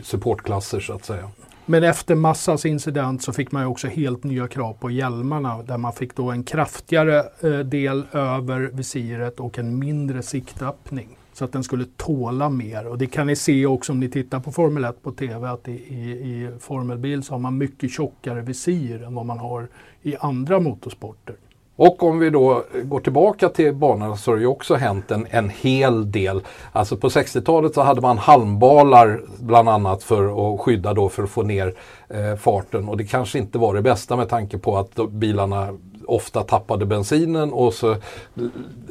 supportklasser 0.03 0.79
så 0.79 0.93
att 0.93 1.05
säga. 1.05 1.29
Men 1.65 1.83
efter 1.83 2.15
Massas 2.15 2.65
incident 2.65 3.23
så 3.23 3.33
fick 3.33 3.51
man 3.51 3.61
ju 3.61 3.67
också 3.67 3.87
helt 3.87 4.23
nya 4.23 4.47
krav 4.47 4.73
på 4.73 4.91
hjälmarna 4.91 5.63
där 5.63 5.77
man 5.77 5.93
fick 5.93 6.15
då 6.15 6.31
en 6.31 6.43
kraftigare 6.43 7.23
eh, 7.41 7.59
del 7.59 8.05
över 8.11 8.59
visiret 8.59 9.39
och 9.39 9.59
en 9.59 9.79
mindre 9.79 10.23
siktöppning. 10.23 11.17
Så 11.33 11.45
att 11.45 11.51
den 11.51 11.63
skulle 11.63 11.85
tåla 11.97 12.49
mer. 12.49 12.87
Och 12.87 12.97
det 12.97 13.07
kan 13.07 13.27
ni 13.27 13.35
se 13.35 13.65
också 13.65 13.91
om 13.91 13.99
ni 13.99 14.09
tittar 14.09 14.39
på 14.39 14.51
Formel 14.51 14.83
1 14.83 15.03
på 15.03 15.11
TV 15.11 15.47
att 15.47 15.67
i, 15.67 15.71
i, 15.71 16.11
i 16.11 16.49
formelbil 16.59 17.23
så 17.23 17.33
har 17.33 17.39
man 17.39 17.57
mycket 17.57 17.91
tjockare 17.91 18.41
visir 18.41 19.03
än 19.03 19.15
vad 19.15 19.25
man 19.25 19.39
har 19.39 19.67
i 20.01 20.15
andra 20.19 20.59
motorsporter. 20.59 21.35
Och 21.75 22.03
om 22.03 22.19
vi 22.19 22.29
då 22.29 22.63
går 22.83 22.99
tillbaka 22.99 23.49
till 23.49 23.73
banorna 23.73 24.17
så 24.17 24.31
har 24.31 24.35
det 24.35 24.41
ju 24.41 24.47
också 24.47 24.75
hänt 24.75 25.11
en, 25.11 25.27
en 25.29 25.49
hel 25.49 26.11
del. 26.11 26.41
Alltså 26.71 26.97
på 26.97 27.09
60-talet 27.09 27.73
så 27.73 27.81
hade 27.81 28.01
man 28.01 28.17
halmbalar 28.17 29.21
bland 29.39 29.69
annat 29.69 30.03
för 30.03 30.53
att 30.53 30.61
skydda 30.61 30.93
då 30.93 31.09
för 31.09 31.23
att 31.23 31.29
få 31.29 31.43
ner 31.43 31.73
eh, 32.09 32.35
farten 32.35 32.89
och 32.89 32.97
det 32.97 33.03
kanske 33.03 33.39
inte 33.39 33.57
var 33.57 33.73
det 33.73 33.81
bästa 33.81 34.15
med 34.15 34.29
tanke 34.29 34.57
på 34.57 34.77
att 34.77 35.09
bilarna 35.09 35.77
ofta 36.07 36.43
tappade 36.43 36.85
bensinen 36.85 37.53
och 37.53 37.73
så 37.73 37.95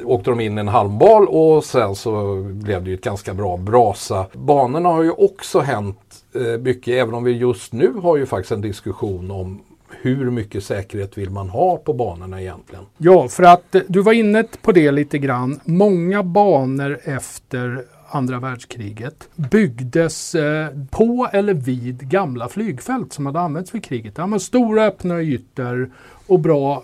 åkte 0.03 0.29
de 0.29 0.39
in 0.39 0.57
i 0.57 0.61
en 0.61 0.67
halmbal 0.67 1.27
och 1.27 1.63
sen 1.63 1.95
så 1.95 2.35
blev 2.43 2.83
det 2.83 2.89
ju 2.89 2.95
ett 2.95 3.03
ganska 3.03 3.33
bra 3.33 3.57
brasa. 3.57 4.25
Banorna 4.33 4.89
har 4.89 5.03
ju 5.03 5.11
också 5.11 5.59
hänt 5.59 6.23
eh, 6.35 6.61
mycket 6.61 6.93
även 6.93 7.13
om 7.13 7.23
vi 7.23 7.31
just 7.31 7.73
nu 7.73 7.93
har 7.93 8.17
ju 8.17 8.25
faktiskt 8.25 8.51
en 8.51 8.61
diskussion 8.61 9.31
om 9.31 9.61
hur 10.01 10.29
mycket 10.29 10.63
säkerhet 10.63 11.17
vill 11.17 11.29
man 11.29 11.49
ha 11.49 11.77
på 11.77 11.93
banorna 11.93 12.41
egentligen? 12.41 12.83
Ja, 12.97 13.27
för 13.27 13.43
att 13.43 13.75
eh, 13.75 13.81
du 13.87 14.01
var 14.01 14.13
inne 14.13 14.43
på 14.61 14.71
det 14.71 14.91
lite 14.91 15.17
grann. 15.17 15.59
Många 15.65 16.23
banor 16.23 16.99
efter 17.03 17.85
andra 18.09 18.39
världskriget 18.39 19.29
byggdes 19.35 20.35
eh, 20.35 20.67
på 20.89 21.29
eller 21.33 21.53
vid 21.53 22.09
gamla 22.09 22.49
flygfält 22.49 23.13
som 23.13 23.25
hade 23.25 23.39
använts 23.39 23.75
vid 23.75 23.83
kriget. 23.83 24.15
Det 24.15 24.21
var 24.21 24.39
stora 24.39 24.85
öppna 24.85 25.21
ytor 25.21 25.91
och 26.27 26.39
bra 26.39 26.83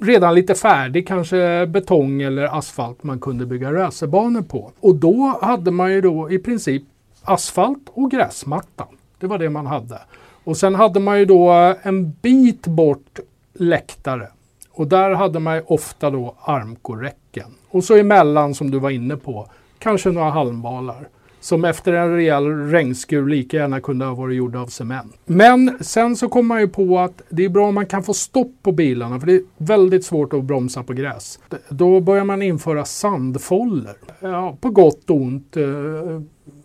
redan 0.00 0.34
lite 0.34 0.54
färdig, 0.54 1.08
kanske 1.08 1.66
betong 1.66 2.22
eller 2.22 2.58
asfalt 2.58 3.02
man 3.02 3.20
kunde 3.20 3.46
bygga 3.46 3.72
racerbanor 3.72 4.42
på. 4.42 4.72
Och 4.80 4.94
då 4.94 5.38
hade 5.42 5.70
man 5.70 5.92
ju 5.92 6.00
då 6.00 6.30
i 6.30 6.38
princip 6.38 6.82
asfalt 7.22 7.90
och 7.92 8.10
gräsmatta. 8.10 8.86
Det 9.18 9.26
var 9.26 9.38
det 9.38 9.50
man 9.50 9.66
hade. 9.66 10.00
Och 10.44 10.56
sen 10.56 10.74
hade 10.74 11.00
man 11.00 11.18
ju 11.18 11.24
då 11.24 11.74
en 11.82 12.10
bit 12.10 12.66
bort 12.66 13.18
läktare. 13.54 14.28
Och 14.70 14.86
där 14.86 15.10
hade 15.10 15.38
man 15.38 15.54
ju 15.56 15.62
ofta 15.66 16.10
då 16.10 16.34
armkorräcken. 16.42 17.54
Och 17.70 17.84
så 17.84 17.96
emellan 17.96 18.54
som 18.54 18.70
du 18.70 18.78
var 18.78 18.90
inne 18.90 19.16
på, 19.16 19.48
kanske 19.78 20.10
några 20.10 20.30
halmbalar. 20.30 21.08
Som 21.44 21.64
efter 21.64 21.92
en 21.92 22.12
rejäl 22.12 22.46
regnskur 22.46 23.26
lika 23.26 23.56
gärna 23.56 23.80
kunde 23.80 24.04
ha 24.04 24.14
varit 24.14 24.36
gjorda 24.36 24.60
av 24.60 24.66
cement. 24.66 25.16
Men 25.24 25.78
sen 25.80 26.16
så 26.16 26.28
kom 26.28 26.46
man 26.46 26.60
ju 26.60 26.68
på 26.68 26.98
att 26.98 27.22
det 27.30 27.44
är 27.44 27.48
bra 27.48 27.68
om 27.68 27.74
man 27.74 27.86
kan 27.86 28.02
få 28.02 28.14
stopp 28.14 28.52
på 28.62 28.72
bilarna 28.72 29.20
för 29.20 29.26
det 29.26 29.34
är 29.34 29.42
väldigt 29.56 30.04
svårt 30.04 30.32
att 30.32 30.44
bromsa 30.44 30.82
på 30.82 30.92
gräs. 30.92 31.38
Då 31.68 32.00
börjar 32.00 32.24
man 32.24 32.42
införa 32.42 32.84
sandfoller. 32.84 33.94
Ja, 34.20 34.56
på 34.60 34.70
gott 34.70 35.10
och 35.10 35.16
ont. 35.16 35.56
Eh, 35.56 35.64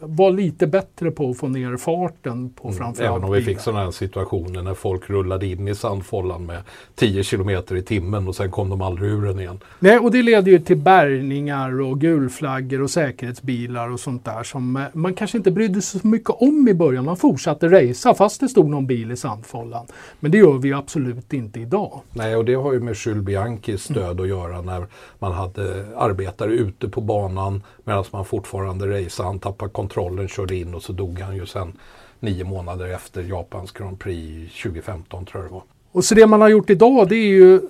var 0.01 0.31
lite 0.31 0.67
bättre 0.67 1.11
på 1.11 1.29
att 1.29 1.37
få 1.37 1.47
ner 1.47 1.77
farten 1.77 2.49
på 2.49 2.67
mm, 2.67 2.77
framförallt 2.77 3.11
Även 3.11 3.23
om 3.23 3.31
vi 3.31 3.41
fick 3.41 3.59
sådana 3.59 3.83
här 3.83 3.91
situationer 3.91 4.61
när 4.61 4.73
folk 4.73 5.09
rullade 5.09 5.47
in 5.47 5.67
i 5.67 5.75
sandfållan 5.75 6.45
med 6.45 6.63
10 6.95 7.23
kilometer 7.23 7.75
i 7.75 7.81
timmen 7.81 8.27
och 8.27 8.35
sen 8.35 8.51
kom 8.51 8.69
de 8.69 8.81
aldrig 8.81 9.11
ur 9.11 9.25
den 9.25 9.39
igen. 9.39 9.59
Nej, 9.79 9.99
och 9.99 10.11
det 10.11 10.23
leder 10.23 10.51
ju 10.51 10.59
till 10.59 10.77
bärgningar 10.77 11.81
och 11.81 12.01
gulflaggor 12.01 12.81
och 12.81 12.89
säkerhetsbilar 12.89 13.89
och 13.89 13.99
sånt 13.99 14.25
där 14.25 14.43
som 14.43 14.77
eh, 14.77 14.83
man 14.93 15.13
kanske 15.13 15.37
inte 15.37 15.51
brydde 15.51 15.81
sig 15.81 16.01
så 16.01 16.07
mycket 16.07 16.29
om 16.29 16.67
i 16.67 16.73
början. 16.73 17.05
Man 17.05 17.17
fortsatte 17.17 17.67
racea 17.67 18.13
fast 18.13 18.39
det 18.39 18.49
stod 18.49 18.69
någon 18.69 18.87
bil 18.87 19.11
i 19.11 19.17
sandfållan. 19.17 19.85
Men 20.19 20.31
det 20.31 20.37
gör 20.37 20.57
vi 20.57 20.73
absolut 20.73 21.33
inte 21.33 21.59
idag. 21.59 22.01
Nej, 22.13 22.35
och 22.35 22.45
det 22.45 22.53
har 22.53 22.73
ju 22.73 22.79
med 22.79 22.95
Jules 23.05 23.25
Bianchis 23.25 23.83
stöd 23.83 24.11
mm. 24.11 24.23
att 24.23 24.27
göra 24.27 24.61
när 24.61 24.87
man 25.19 25.31
hade 25.31 25.85
arbetare 25.97 26.51
ute 26.51 26.89
på 26.89 27.01
banan 27.01 27.63
medan 27.83 28.03
man 28.11 28.25
fortfarande 28.25 28.87
raceade. 28.87 29.29
Han 29.29 29.39
tappade 29.39 29.71
kontrollen, 29.89 30.27
körde 30.27 30.55
in 30.55 30.75
och 30.75 30.83
så 30.83 30.93
dog 30.93 31.19
han 31.19 31.35
ju 31.35 31.45
sen 31.45 31.73
nio 32.19 32.43
månader 32.43 32.87
efter 32.87 33.23
Japans 33.23 33.71
Grand 33.71 33.99
Prix 33.99 34.53
2015 34.63 35.25
tror 35.25 35.43
jag 35.43 35.51
det 35.51 35.53
var. 35.53 35.63
Och 35.91 36.05
så 36.05 36.15
det 36.15 36.27
man 36.27 36.41
har 36.41 36.49
gjort 36.49 36.69
idag 36.69 37.09
det 37.09 37.15
är 37.15 37.27
ju 37.27 37.61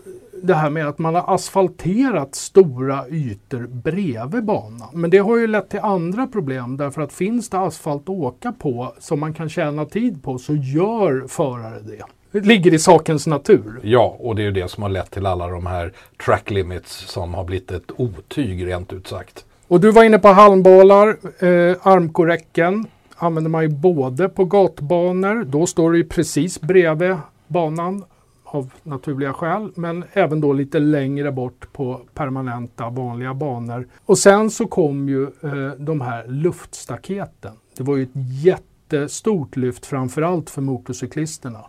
det 0.44 0.54
här 0.54 0.70
med 0.70 0.88
att 0.88 1.00
man 1.00 1.16
har 1.16 1.34
asfalterat 1.34 2.36
stora 2.36 3.08
ytor 3.10 3.68
bredvid 3.68 4.44
banan. 4.44 4.90
Men 4.94 5.10
det 5.10 5.18
har 5.18 5.38
ju 5.38 5.48
lett 5.48 5.70
till 5.70 5.80
andra 5.80 6.28
problem 6.28 6.78
därför 6.78 7.02
att 7.02 7.14
finns 7.14 7.50
det 7.50 7.60
asfalt 7.60 8.02
att 8.02 8.10
åka 8.10 8.52
på 8.52 8.94
som 9.00 9.20
man 9.20 9.34
kan 9.34 9.50
tjäna 9.50 9.86
tid 9.86 10.24
på 10.24 10.38
så 10.38 10.56
gör 10.56 11.28
förare 11.28 11.80
det. 11.80 12.04
Det 12.32 12.46
ligger 12.48 12.74
i 12.74 12.80
sakens 12.80 13.28
natur. 13.28 13.80
Ja, 13.84 14.16
och 14.20 14.36
det 14.36 14.42
är 14.42 14.44
ju 14.44 14.52
det 14.52 14.68
som 14.68 14.84
har 14.84 14.90
lett 14.90 15.12
till 15.12 15.26
alla 15.26 15.48
de 15.48 15.66
här 15.66 15.94
track 16.26 16.50
limits 16.50 16.92
som 16.92 17.34
har 17.34 17.44
blivit 17.44 17.72
ett 17.72 17.92
otyg 17.98 18.68
rent 18.68 18.94
ut 18.94 19.08
sagt. 19.08 19.46
Och 19.70 19.80
du 19.80 19.92
var 19.92 20.04
inne 20.04 20.20
på 20.20 20.28
halmbalar, 20.28 21.08
eh, 21.40 21.78
armkorräcken 21.82 22.88
använder 23.18 23.50
man 23.50 23.64
ju 23.64 23.70
både 23.70 24.30
på 24.30 24.46
gatbanor, 24.46 25.44
då 25.44 25.66
står 25.66 25.92
det 25.92 25.98
ju 25.98 26.04
precis 26.04 26.62
bredvid 26.62 27.16
banan 27.48 28.04
av 28.44 28.74
naturliga 28.84 29.34
skäl, 29.34 29.72
men 29.76 30.04
även 30.14 30.42
då 30.42 30.54
lite 30.54 30.80
längre 30.80 31.32
bort 31.32 31.74
på 31.74 32.02
permanenta 32.14 32.90
vanliga 32.90 33.34
banor. 33.34 33.88
Och 34.06 34.18
sen 34.18 34.50
så 34.50 34.68
kom 34.68 35.10
ju 35.10 35.24
eh, 35.24 35.72
de 35.78 36.02
här 36.02 36.28
luftstaketen. 36.28 37.54
Det 37.78 37.84
var 37.84 37.98
ju 37.98 38.04
ett 38.04 38.44
jättestort 38.44 39.56
lyft 39.56 39.86
framförallt 39.86 40.50
för 40.50 40.62
motorcyklisterna. 40.62 41.60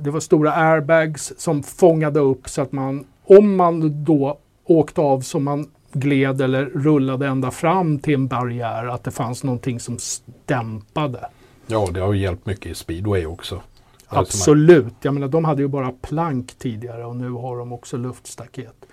Det 0.00 0.10
var 0.10 0.20
stora 0.20 0.52
airbags 0.52 1.32
som 1.36 1.62
fångade 1.62 2.20
upp 2.20 2.48
så 2.48 2.62
att 2.62 2.72
man, 2.72 3.04
om 3.24 3.56
man 3.56 4.04
då 4.04 4.38
åkte 4.64 5.00
av 5.00 5.20
som 5.20 5.44
man 5.44 5.66
gled 5.92 6.40
eller 6.40 6.64
rullade 6.64 7.26
ända 7.26 7.50
fram 7.50 7.98
till 7.98 8.14
en 8.14 8.26
barriär, 8.26 8.86
att 8.86 9.04
det 9.04 9.10
fanns 9.10 9.44
någonting 9.44 9.80
som 9.80 9.98
dämpade. 10.44 11.28
Ja, 11.66 11.88
det 11.92 12.00
har 12.00 12.12
ju 12.12 12.20
hjälpt 12.20 12.46
mycket 12.46 12.66
i 12.66 12.74
speedway 12.74 13.26
också. 13.26 13.60
Absolut. 14.08 14.94
Jag 15.02 15.14
menar, 15.14 15.28
de 15.28 15.44
hade 15.44 15.62
ju 15.62 15.68
bara 15.68 15.92
plank 15.92 16.54
tidigare 16.58 17.04
och 17.04 17.16
nu 17.16 17.30
har 17.30 17.58
de 17.58 17.72
också 17.72 17.96
luftstaket. 17.96 18.86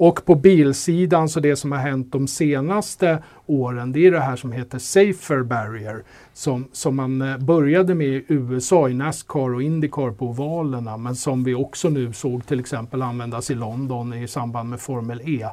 Och 0.00 0.24
på 0.24 0.34
bilsidan 0.34 1.28
så 1.28 1.40
det 1.40 1.56
som 1.56 1.72
har 1.72 1.78
hänt 1.78 2.12
de 2.12 2.28
senaste 2.28 3.22
åren 3.46 3.92
det 3.92 4.06
är 4.06 4.10
det 4.10 4.20
här 4.20 4.36
som 4.36 4.52
heter 4.52 4.78
Safer 4.78 5.42
Barrier 5.42 6.02
som, 6.32 6.68
som 6.72 6.96
man 6.96 7.22
eh, 7.22 7.38
började 7.38 7.94
med 7.94 8.08
i 8.08 8.24
USA 8.28 8.88
i 8.88 8.94
Nascar 8.94 9.54
och 9.54 9.62
Indycar 9.62 10.10
på 10.10 10.26
ovalerna 10.26 10.96
men 10.96 11.16
som 11.16 11.44
vi 11.44 11.54
också 11.54 11.88
nu 11.88 12.12
såg 12.12 12.46
till 12.46 12.60
exempel 12.60 13.02
användas 13.02 13.50
i 13.50 13.54
London 13.54 14.14
i 14.14 14.28
samband 14.28 14.70
med 14.70 14.80
Formel 14.80 15.20
E 15.24 15.48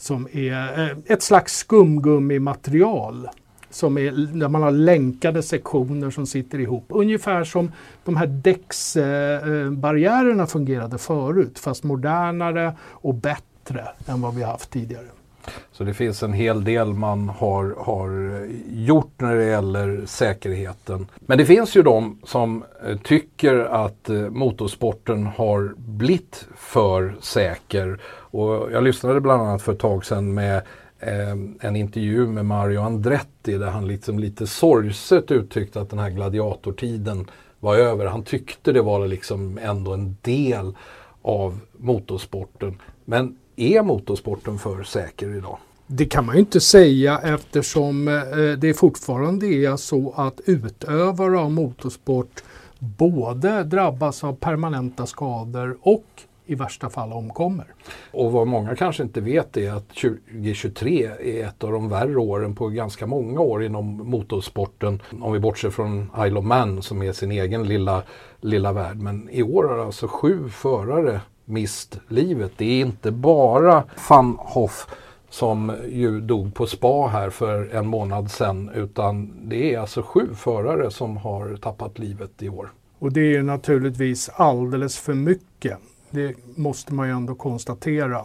som 0.00 0.28
är 0.32 0.80
eh, 0.80 0.88
ett 1.06 1.22
slags 1.22 1.56
skumgummimaterial 1.56 3.28
som 3.70 3.98
är, 3.98 4.10
där 4.38 4.48
man 4.48 4.62
har 4.62 4.70
länkade 4.70 5.42
sektioner 5.42 6.10
som 6.10 6.26
sitter 6.26 6.58
ihop. 6.58 6.84
Ungefär 6.88 7.44
som 7.44 7.72
de 8.04 8.16
här 8.16 8.26
däcksbarriärerna 8.26 10.46
fungerade 10.46 10.98
förut 10.98 11.58
fast 11.58 11.84
modernare 11.84 12.76
och 12.80 13.14
bättre 13.14 13.88
än 14.06 14.20
vad 14.20 14.34
vi 14.34 14.42
haft 14.42 14.70
tidigare. 14.70 15.06
Så 15.72 15.84
det 15.84 15.94
finns 15.94 16.22
en 16.22 16.32
hel 16.32 16.64
del 16.64 16.92
man 16.92 17.28
har, 17.28 17.74
har 17.78 18.40
gjort 18.68 19.12
när 19.16 19.36
det 19.36 19.44
gäller 19.44 20.02
säkerheten. 20.06 21.06
Men 21.20 21.38
det 21.38 21.46
finns 21.46 21.76
ju 21.76 21.82
de 21.82 22.18
som 22.24 22.64
eh, 22.86 22.96
tycker 22.96 23.58
att 23.58 24.08
eh, 24.08 24.16
motorsporten 24.16 25.26
har 25.26 25.74
blivit 25.76 26.48
för 26.56 27.16
säker. 27.20 28.00
Och 28.30 28.72
jag 28.72 28.84
lyssnade 28.84 29.20
bland 29.20 29.42
annat 29.42 29.62
för 29.62 29.72
ett 29.72 29.78
tag 29.78 30.04
sedan 30.04 30.34
med 30.34 30.56
eh, 30.98 31.30
en 31.60 31.76
intervju 31.76 32.26
med 32.26 32.46
Mario 32.46 32.80
Andretti 32.80 33.58
där 33.58 33.70
han 33.70 33.86
liksom 33.86 34.18
lite 34.18 34.46
sorgset 34.46 35.30
uttryckte 35.30 35.80
att 35.80 35.90
den 35.90 35.98
här 35.98 36.10
gladiatortiden 36.10 37.30
var 37.60 37.76
över. 37.76 38.06
Han 38.06 38.22
tyckte 38.22 38.72
det 38.72 38.82
var 38.82 39.06
liksom 39.06 39.58
ändå 39.62 39.92
en 39.92 40.16
del 40.22 40.74
av 41.22 41.60
motorsporten. 41.76 42.78
Men 43.04 43.36
är 43.56 43.82
motorsporten 43.82 44.58
för 44.58 44.82
säker 44.82 45.36
idag? 45.36 45.58
Det 45.86 46.04
kan 46.04 46.26
man 46.26 46.34
ju 46.34 46.40
inte 46.40 46.60
säga 46.60 47.18
eftersom 47.18 48.08
eh, 48.08 48.58
det 48.58 48.74
fortfarande 48.74 49.46
är 49.46 49.76
så 49.76 50.14
att 50.16 50.40
utövare 50.46 51.38
av 51.38 51.50
motorsport 51.50 52.42
både 52.78 53.64
drabbas 53.64 54.24
av 54.24 54.34
permanenta 54.34 55.06
skador 55.06 55.76
och 55.80 56.04
i 56.50 56.54
värsta 56.54 56.90
fall 56.90 57.12
omkommer. 57.12 57.66
Och 58.10 58.32
vad 58.32 58.46
många 58.46 58.76
kanske 58.76 59.02
inte 59.02 59.20
vet 59.20 59.56
är 59.56 59.72
att 59.72 59.88
2023 59.88 61.04
är 61.04 61.46
ett 61.46 61.64
av 61.64 61.72
de 61.72 61.88
värre 61.88 62.16
åren 62.16 62.54
på 62.54 62.68
ganska 62.68 63.06
många 63.06 63.40
år 63.40 63.64
inom 63.64 64.10
motorsporten. 64.10 65.02
Om 65.20 65.32
vi 65.32 65.38
bortser 65.38 65.70
från 65.70 66.10
Isle 66.26 66.38
of 66.38 66.44
Man 66.44 66.82
som 66.82 67.02
är 67.02 67.12
sin 67.12 67.32
egen 67.32 67.68
lilla, 67.68 68.02
lilla 68.40 68.72
värld. 68.72 68.96
Men 68.96 69.28
i 69.30 69.42
år 69.42 69.64
har 69.64 69.78
alltså 69.78 70.08
sju 70.08 70.48
förare 70.48 71.20
mist 71.44 72.00
livet. 72.08 72.52
Det 72.56 72.64
är 72.64 72.80
inte 72.80 73.10
bara 73.10 73.84
Van 74.08 74.36
Hoff 74.38 74.86
som 75.28 75.72
ju 75.90 76.20
dog 76.20 76.54
på 76.54 76.66
spa 76.66 77.06
här 77.06 77.30
för 77.30 77.74
en 77.74 77.86
månad 77.86 78.30
sedan 78.30 78.70
utan 78.74 79.32
det 79.48 79.74
är 79.74 79.78
alltså 79.78 80.02
sju 80.02 80.34
förare 80.34 80.90
som 80.90 81.16
har 81.16 81.56
tappat 81.56 81.98
livet 81.98 82.42
i 82.42 82.48
år. 82.48 82.70
Och 82.98 83.12
det 83.12 83.36
är 83.36 83.42
naturligtvis 83.42 84.28
alldeles 84.28 84.98
för 84.98 85.14
mycket. 85.14 85.78
Det 86.10 86.36
måste 86.56 86.94
man 86.94 87.06
ju 87.08 87.12
ändå 87.12 87.34
konstatera. 87.34 88.24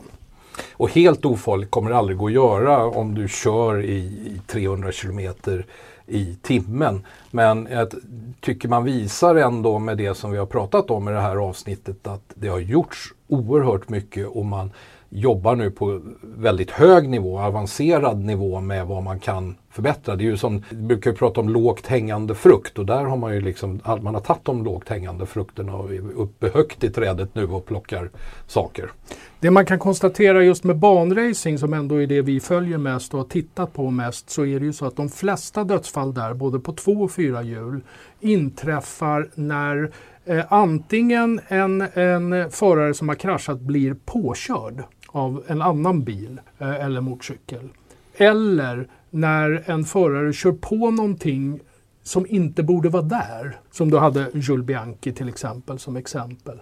Och 0.73 0.89
helt 0.89 1.25
ofarligt 1.25 1.71
kommer 1.71 1.89
det 1.89 1.97
aldrig 1.97 2.17
gå 2.17 2.25
att 2.27 2.33
göra 2.33 2.85
om 2.85 3.15
du 3.15 3.27
kör 3.27 3.83
i 3.83 4.41
300 4.47 4.91
kilometer 4.91 5.65
i 6.07 6.37
timmen. 6.41 7.05
Men 7.31 7.67
jag 7.71 7.93
tycker 8.41 8.69
man 8.69 8.83
visar 8.83 9.35
ändå 9.35 9.79
med 9.79 9.97
det 9.97 10.15
som 10.15 10.31
vi 10.31 10.37
har 10.37 10.45
pratat 10.45 10.91
om 10.91 11.09
i 11.09 11.11
det 11.11 11.21
här 11.21 11.35
avsnittet 11.35 12.07
att 12.07 12.33
det 12.35 12.47
har 12.47 12.59
gjorts 12.59 13.13
oerhört 13.27 13.89
mycket 13.89 14.27
och 14.27 14.45
man 14.45 14.71
jobbar 15.15 15.55
nu 15.55 15.71
på 15.71 16.01
väldigt 16.21 16.71
hög 16.71 17.09
nivå, 17.09 17.39
avancerad 17.39 18.19
nivå 18.19 18.61
med 18.61 18.87
vad 18.87 19.03
man 19.03 19.19
kan 19.19 19.55
förbättra. 19.69 20.15
Det 20.15 20.23
är 20.23 20.25
ju 20.25 20.37
som, 20.37 20.63
vi 20.69 20.75
brukar 20.75 21.13
prata 21.13 21.41
om 21.41 21.49
lågt 21.49 21.87
hängande 21.87 22.35
frukt 22.35 22.79
och 22.79 22.85
där 22.85 23.03
har 23.03 23.17
man 23.17 23.33
ju 23.33 23.41
liksom, 23.41 23.81
man 24.01 24.13
har 24.13 24.21
tagit 24.21 24.45
de 24.45 24.63
lågt 24.63 24.89
hängande 24.89 25.25
frukterna 25.25 25.75
och 25.75 25.93
är 25.93 26.11
uppe 26.15 26.49
högt 26.49 26.83
i 26.83 26.89
trädet 26.89 27.35
nu 27.35 27.47
och 27.47 27.65
plockar 27.65 28.09
saker. 28.47 28.91
Det 29.39 29.51
man 29.51 29.65
kan 29.65 29.79
konstatera 29.79 30.43
just 30.43 30.63
med 30.63 30.77
banracing 30.77 31.57
som 31.57 31.73
ändå 31.73 32.01
är 32.01 32.07
det 32.07 32.21
vi 32.21 32.39
följer 32.39 32.77
mest 32.77 33.13
och 33.13 33.19
har 33.19 33.27
tittat 33.27 33.73
på 33.73 33.89
mest 33.91 34.29
så 34.29 34.45
är 34.45 34.59
det 34.59 34.65
ju 34.65 34.73
så 34.73 34.85
att 34.85 34.95
de 34.95 35.09
flesta 35.09 35.63
dödsfall 35.63 36.13
där, 36.13 36.33
både 36.33 36.59
på 36.59 36.73
två 36.73 36.91
och 36.91 37.11
fyra 37.11 37.43
hjul, 37.43 37.81
inträffar 38.19 39.29
när 39.35 39.91
eh, 40.25 40.45
antingen 40.49 41.39
en, 41.47 41.81
en 41.93 42.51
förare 42.51 42.93
som 42.93 43.09
har 43.09 43.15
kraschat 43.15 43.59
blir 43.59 43.95
påkörd 44.05 44.83
av 45.15 45.43
en 45.47 45.61
annan 45.61 46.03
bil 46.03 46.39
eh, 46.57 46.85
eller 46.85 47.01
motorcykel. 47.01 47.69
Eller 48.17 48.87
när 49.09 49.63
en 49.65 49.83
förare 49.83 50.33
kör 50.33 50.51
på 50.51 50.91
någonting 50.91 51.59
som 52.03 52.25
inte 52.29 52.63
borde 52.63 52.89
vara 52.89 53.03
där. 53.03 53.59
Som 53.71 53.91
du 53.91 53.97
hade 53.97 54.27
Jules 54.33 54.65
Bianchi 54.65 55.13
till 55.13 55.29
exempel 55.29 55.79
som 55.79 55.95
exempel. 55.95 56.59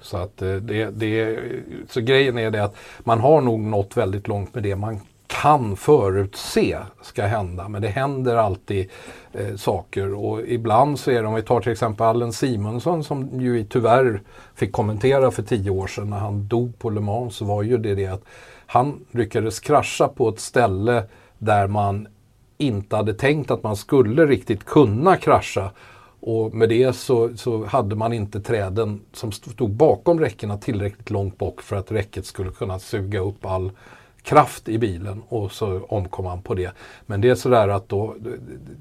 Så, 0.00 0.16
att 0.16 0.42
eh, 0.42 0.54
det, 0.54 0.90
det, 0.90 1.38
så 1.88 2.00
grejen 2.00 2.38
är 2.38 2.50
det 2.50 2.64
att 2.64 2.76
man 3.00 3.20
har 3.20 3.40
nog 3.40 3.60
nått 3.60 3.96
väldigt 3.96 4.28
långt 4.28 4.54
med 4.54 4.62
det 4.62 4.76
man 4.76 5.00
kan 5.40 5.76
förutse 5.76 6.78
ska 7.02 7.22
hända. 7.22 7.68
Men 7.68 7.82
det 7.82 7.88
händer 7.88 8.36
alltid 8.36 8.90
eh, 9.32 9.56
saker 9.56 10.14
och 10.14 10.40
ibland 10.40 10.98
så 10.98 11.10
är 11.10 11.22
det, 11.22 11.28
om 11.28 11.34
vi 11.34 11.42
tar 11.42 11.60
till 11.60 11.72
exempel 11.72 12.06
Allen 12.06 12.32
Simonsson 12.32 13.04
som 13.04 13.40
ju 13.40 13.64
tyvärr 13.64 14.22
fick 14.54 14.72
kommentera 14.72 15.30
för 15.30 15.42
tio 15.42 15.70
år 15.70 15.86
sedan 15.86 16.10
när 16.10 16.18
han 16.18 16.48
dog 16.48 16.78
på 16.78 16.90
Le 16.90 17.00
Mans 17.00 17.36
så 17.36 17.44
var 17.44 17.62
ju 17.62 17.78
det 17.78 17.94
det 17.94 18.06
att 18.06 18.24
han 18.66 19.04
lyckades 19.10 19.60
krascha 19.60 20.08
på 20.08 20.28
ett 20.28 20.40
ställe 20.40 21.04
där 21.38 21.66
man 21.66 22.08
inte 22.58 22.96
hade 22.96 23.14
tänkt 23.14 23.50
att 23.50 23.62
man 23.62 23.76
skulle 23.76 24.26
riktigt 24.26 24.64
kunna 24.64 25.16
krascha. 25.16 25.70
Och 26.20 26.54
med 26.54 26.68
det 26.68 26.92
så, 26.92 27.36
så 27.36 27.64
hade 27.64 27.96
man 27.96 28.12
inte 28.12 28.40
träden 28.40 29.00
som 29.12 29.32
stod 29.32 29.70
bakom 29.70 30.20
räckena 30.20 30.58
tillräckligt 30.58 31.10
långt 31.10 31.38
bort 31.38 31.62
för 31.62 31.76
att 31.76 31.92
räcket 31.92 32.26
skulle 32.26 32.50
kunna 32.50 32.78
suga 32.78 33.20
upp 33.20 33.46
all 33.46 33.70
kraft 34.22 34.68
i 34.68 34.78
bilen 34.78 35.22
och 35.28 35.52
så 35.52 35.80
omkom 35.88 36.26
han 36.26 36.42
på 36.42 36.54
det. 36.54 36.72
Men 37.06 37.20
det 37.20 37.28
är 37.28 37.34
sådär 37.34 37.68
att 37.68 37.88
då 37.88 38.14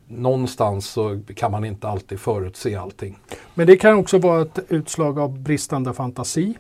någonstans 0.08 0.88
så 0.90 1.20
kan 1.36 1.52
man 1.52 1.66
inte 1.66 1.88
alltid 1.88 2.20
förutse 2.20 2.76
allting. 2.76 3.18
Men 3.54 3.68
det 3.68 3.78
kan 3.78 3.96
också 3.96 4.18
vara 4.18 4.42
ett 4.42 4.60
utslag 4.70 5.20
av 5.20 5.40
bristande 5.40 5.94
fantasi 5.94 6.58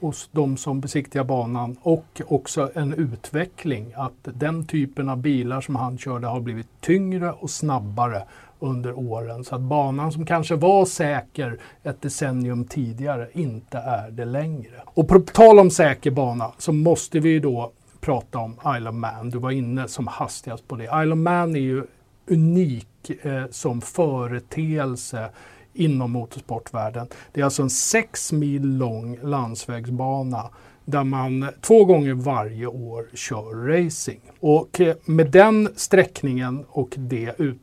hos 0.00 0.28
de 0.32 0.56
som 0.56 0.80
besiktigar 0.80 1.24
banan 1.24 1.76
och 1.82 2.22
också 2.26 2.70
en 2.74 2.94
utveckling 2.94 3.92
att 3.96 4.12
den 4.22 4.66
typen 4.66 5.08
av 5.08 5.16
bilar 5.16 5.60
som 5.60 5.76
han 5.76 5.98
körde 5.98 6.26
har 6.26 6.40
blivit 6.40 6.68
tyngre 6.80 7.32
och 7.32 7.50
snabbare 7.50 8.22
under 8.60 8.98
åren. 8.98 9.44
Så 9.44 9.54
att 9.54 9.60
banan 9.60 10.12
som 10.12 10.26
kanske 10.26 10.56
var 10.56 10.84
säker 10.84 11.58
ett 11.82 12.02
decennium 12.02 12.64
tidigare 12.64 13.28
inte 13.32 13.78
är 13.78 14.10
det 14.10 14.24
längre. 14.24 14.82
Och 14.84 15.08
på 15.08 15.20
tal 15.20 15.58
om 15.58 15.70
säker 15.70 16.10
bana 16.10 16.52
så 16.58 16.72
måste 16.72 17.20
vi 17.20 17.38
då 17.38 17.72
prata 18.00 18.38
om 18.38 18.56
Isle 18.76 18.88
of 18.88 18.94
Man. 18.94 19.30
Du 19.30 19.38
var 19.38 19.50
inne 19.50 19.88
som 19.88 20.06
hastigast 20.06 20.68
på 20.68 20.76
det. 20.76 20.84
Isle 20.84 21.12
of 21.12 21.18
Man 21.18 21.56
är 21.56 21.60
ju 21.60 21.84
unik 22.30 23.10
eh, 23.22 23.44
som 23.50 23.80
företeelse 23.80 25.30
inom 25.72 26.10
motorsportvärlden. 26.10 27.06
Det 27.32 27.40
är 27.40 27.44
alltså 27.44 27.62
en 27.62 27.70
sex 27.70 28.32
mil 28.32 28.76
lång 28.76 29.18
landsvägsbana 29.22 30.50
där 30.84 31.04
man 31.04 31.48
två 31.60 31.84
gånger 31.84 32.14
varje 32.14 32.66
år 32.66 33.06
kör 33.14 33.54
racing. 33.66 34.20
Och 34.40 34.80
eh, 34.80 34.96
med 35.04 35.30
den 35.30 35.68
sträckningen 35.76 36.64
och 36.68 36.94
det 36.96 37.34
ut, 37.38 37.60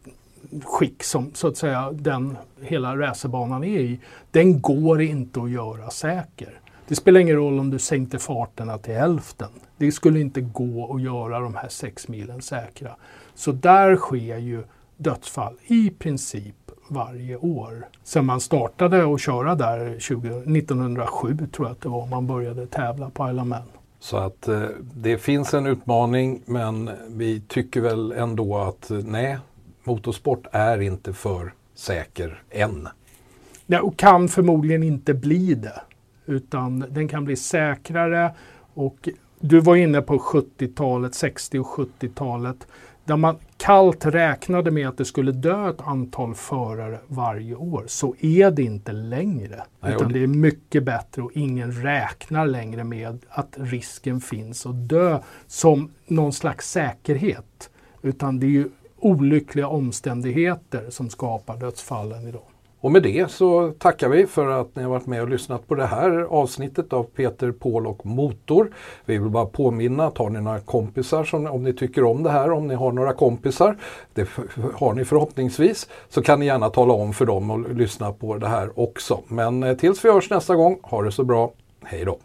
skick 0.63 1.03
som 1.03 1.31
så 1.33 1.47
att 1.47 1.57
säga 1.57 1.91
den 1.91 2.37
hela 2.61 2.97
racerbanan 2.97 3.63
är 3.63 3.79
i, 3.79 3.99
den 4.31 4.61
går 4.61 5.01
inte 5.01 5.41
att 5.41 5.51
göra 5.51 5.89
säker. 5.89 6.59
Det 6.87 6.95
spelar 6.95 7.19
ingen 7.19 7.35
roll 7.35 7.59
om 7.59 7.69
du 7.69 7.79
sänkte 7.79 8.19
farterna 8.19 8.77
till 8.77 8.93
hälften. 8.93 9.49
Det 9.77 9.91
skulle 9.91 10.19
inte 10.19 10.41
gå 10.41 10.95
att 10.95 11.01
göra 11.01 11.39
de 11.39 11.55
här 11.55 11.69
sex 11.69 12.07
milen 12.07 12.41
säkra. 12.41 12.95
Så 13.35 13.51
där 13.51 13.95
sker 13.95 14.37
ju 14.37 14.63
dödsfall 14.97 15.53
i 15.67 15.89
princip 15.89 16.55
varje 16.87 17.37
år. 17.37 17.87
Sen 18.03 18.25
man 18.25 18.41
startade 18.41 19.13
att 19.13 19.21
köra 19.21 19.55
där 19.55 19.99
20, 19.99 20.27
1907 20.27 21.37
tror 21.51 21.67
jag 21.67 21.71
att 21.71 21.81
det 21.81 21.89
var 21.89 22.07
man 22.07 22.27
började 22.27 22.67
tävla 22.67 23.09
på 23.09 23.29
Isle 23.29 23.43
Man. 23.43 23.63
Så 23.99 24.17
att 24.17 24.47
eh, 24.47 24.63
det 24.93 25.17
finns 25.17 25.53
en 25.53 25.65
utmaning 25.65 26.41
men 26.45 26.89
vi 27.07 27.41
tycker 27.47 27.81
väl 27.81 28.11
ändå 28.11 28.57
att 28.57 28.91
eh, 28.91 28.97
nej, 28.97 29.37
motorsport 29.83 30.47
är 30.51 30.81
inte 30.81 31.13
för 31.13 31.53
säker 31.75 32.43
än. 32.49 32.87
Ja, 33.65 33.81
och 33.81 33.97
kan 33.97 34.29
förmodligen 34.29 34.83
inte 34.83 35.13
bli 35.13 35.53
det. 35.53 35.81
Utan 36.25 36.85
den 36.89 37.07
kan 37.07 37.25
bli 37.25 37.35
säkrare 37.35 38.31
och 38.73 39.09
du 39.39 39.59
var 39.59 39.75
inne 39.75 40.01
på 40.01 40.17
70-talet, 40.17 41.15
60 41.15 41.59
och 41.59 41.67
70-talet 41.67 42.67
där 43.05 43.17
man 43.17 43.37
kallt 43.57 44.05
räknade 44.05 44.71
med 44.71 44.87
att 44.87 44.97
det 44.97 45.05
skulle 45.05 45.31
dö 45.31 45.69
ett 45.69 45.81
antal 45.81 46.35
förare 46.35 46.99
varje 47.07 47.55
år. 47.55 47.83
Så 47.87 48.15
är 48.19 48.51
det 48.51 48.63
inte 48.63 48.91
längre. 48.91 49.63
Nej, 49.79 49.95
utan 49.95 50.13
det 50.13 50.23
är 50.23 50.27
mycket 50.27 50.83
bättre 50.83 51.21
och 51.21 51.31
ingen 51.33 51.71
räknar 51.71 52.45
längre 52.45 52.83
med 52.83 53.25
att 53.29 53.55
risken 53.57 54.21
finns 54.21 54.65
att 54.65 54.89
dö 54.89 55.19
som 55.47 55.91
någon 56.07 56.33
slags 56.33 56.71
säkerhet. 56.71 57.69
Utan 58.01 58.39
det 58.39 58.45
är 58.45 58.49
ju 58.49 58.69
olyckliga 58.99 59.67
omständigheter 59.67 60.89
som 60.89 61.09
skapar 61.09 61.57
dödsfallen 61.57 62.27
idag. 62.27 62.54
Och 62.85 62.91
med 62.91 63.03
det 63.03 63.31
så 63.31 63.71
tackar 63.71 64.09
vi 64.09 64.27
för 64.27 64.47
att 64.47 64.75
ni 64.75 64.83
har 64.83 64.89
varit 64.89 65.05
med 65.05 65.21
och 65.21 65.29
lyssnat 65.29 65.67
på 65.67 65.75
det 65.75 65.85
här 65.85 66.11
avsnittet 66.29 66.93
av 66.93 67.03
Peter, 67.03 67.51
Paul 67.51 67.87
och 67.87 68.05
Motor. 68.05 68.71
Vi 69.05 69.17
vill 69.17 69.29
bara 69.29 69.45
påminna 69.45 70.05
att 70.05 70.17
har 70.17 70.29
ni 70.29 70.41
några 70.41 70.59
kompisar, 70.59 71.23
som, 71.23 71.47
om 71.47 71.63
ni 71.63 71.73
tycker 71.73 72.03
om 72.03 72.23
det 72.23 72.29
här, 72.29 72.51
om 72.51 72.67
ni 72.67 72.75
har 72.75 72.91
några 72.91 73.13
kompisar, 73.13 73.77
det 74.13 74.29
har 74.73 74.93
ni 74.93 75.05
förhoppningsvis, 75.05 75.89
så 76.09 76.21
kan 76.21 76.39
ni 76.39 76.45
gärna 76.45 76.69
tala 76.69 76.93
om 76.93 77.13
för 77.13 77.25
dem 77.25 77.51
och 77.51 77.75
lyssna 77.75 78.11
på 78.11 78.37
det 78.37 78.47
här 78.47 78.79
också. 78.79 79.19
Men 79.27 79.63
eh, 79.63 79.77
tills 79.77 80.05
vi 80.05 80.11
hörs 80.11 80.29
nästa 80.29 80.55
gång, 80.55 80.79
ha 80.83 81.01
det 81.01 81.11
så 81.11 81.23
bra, 81.23 81.51
hej 81.83 82.05
då! 82.05 82.17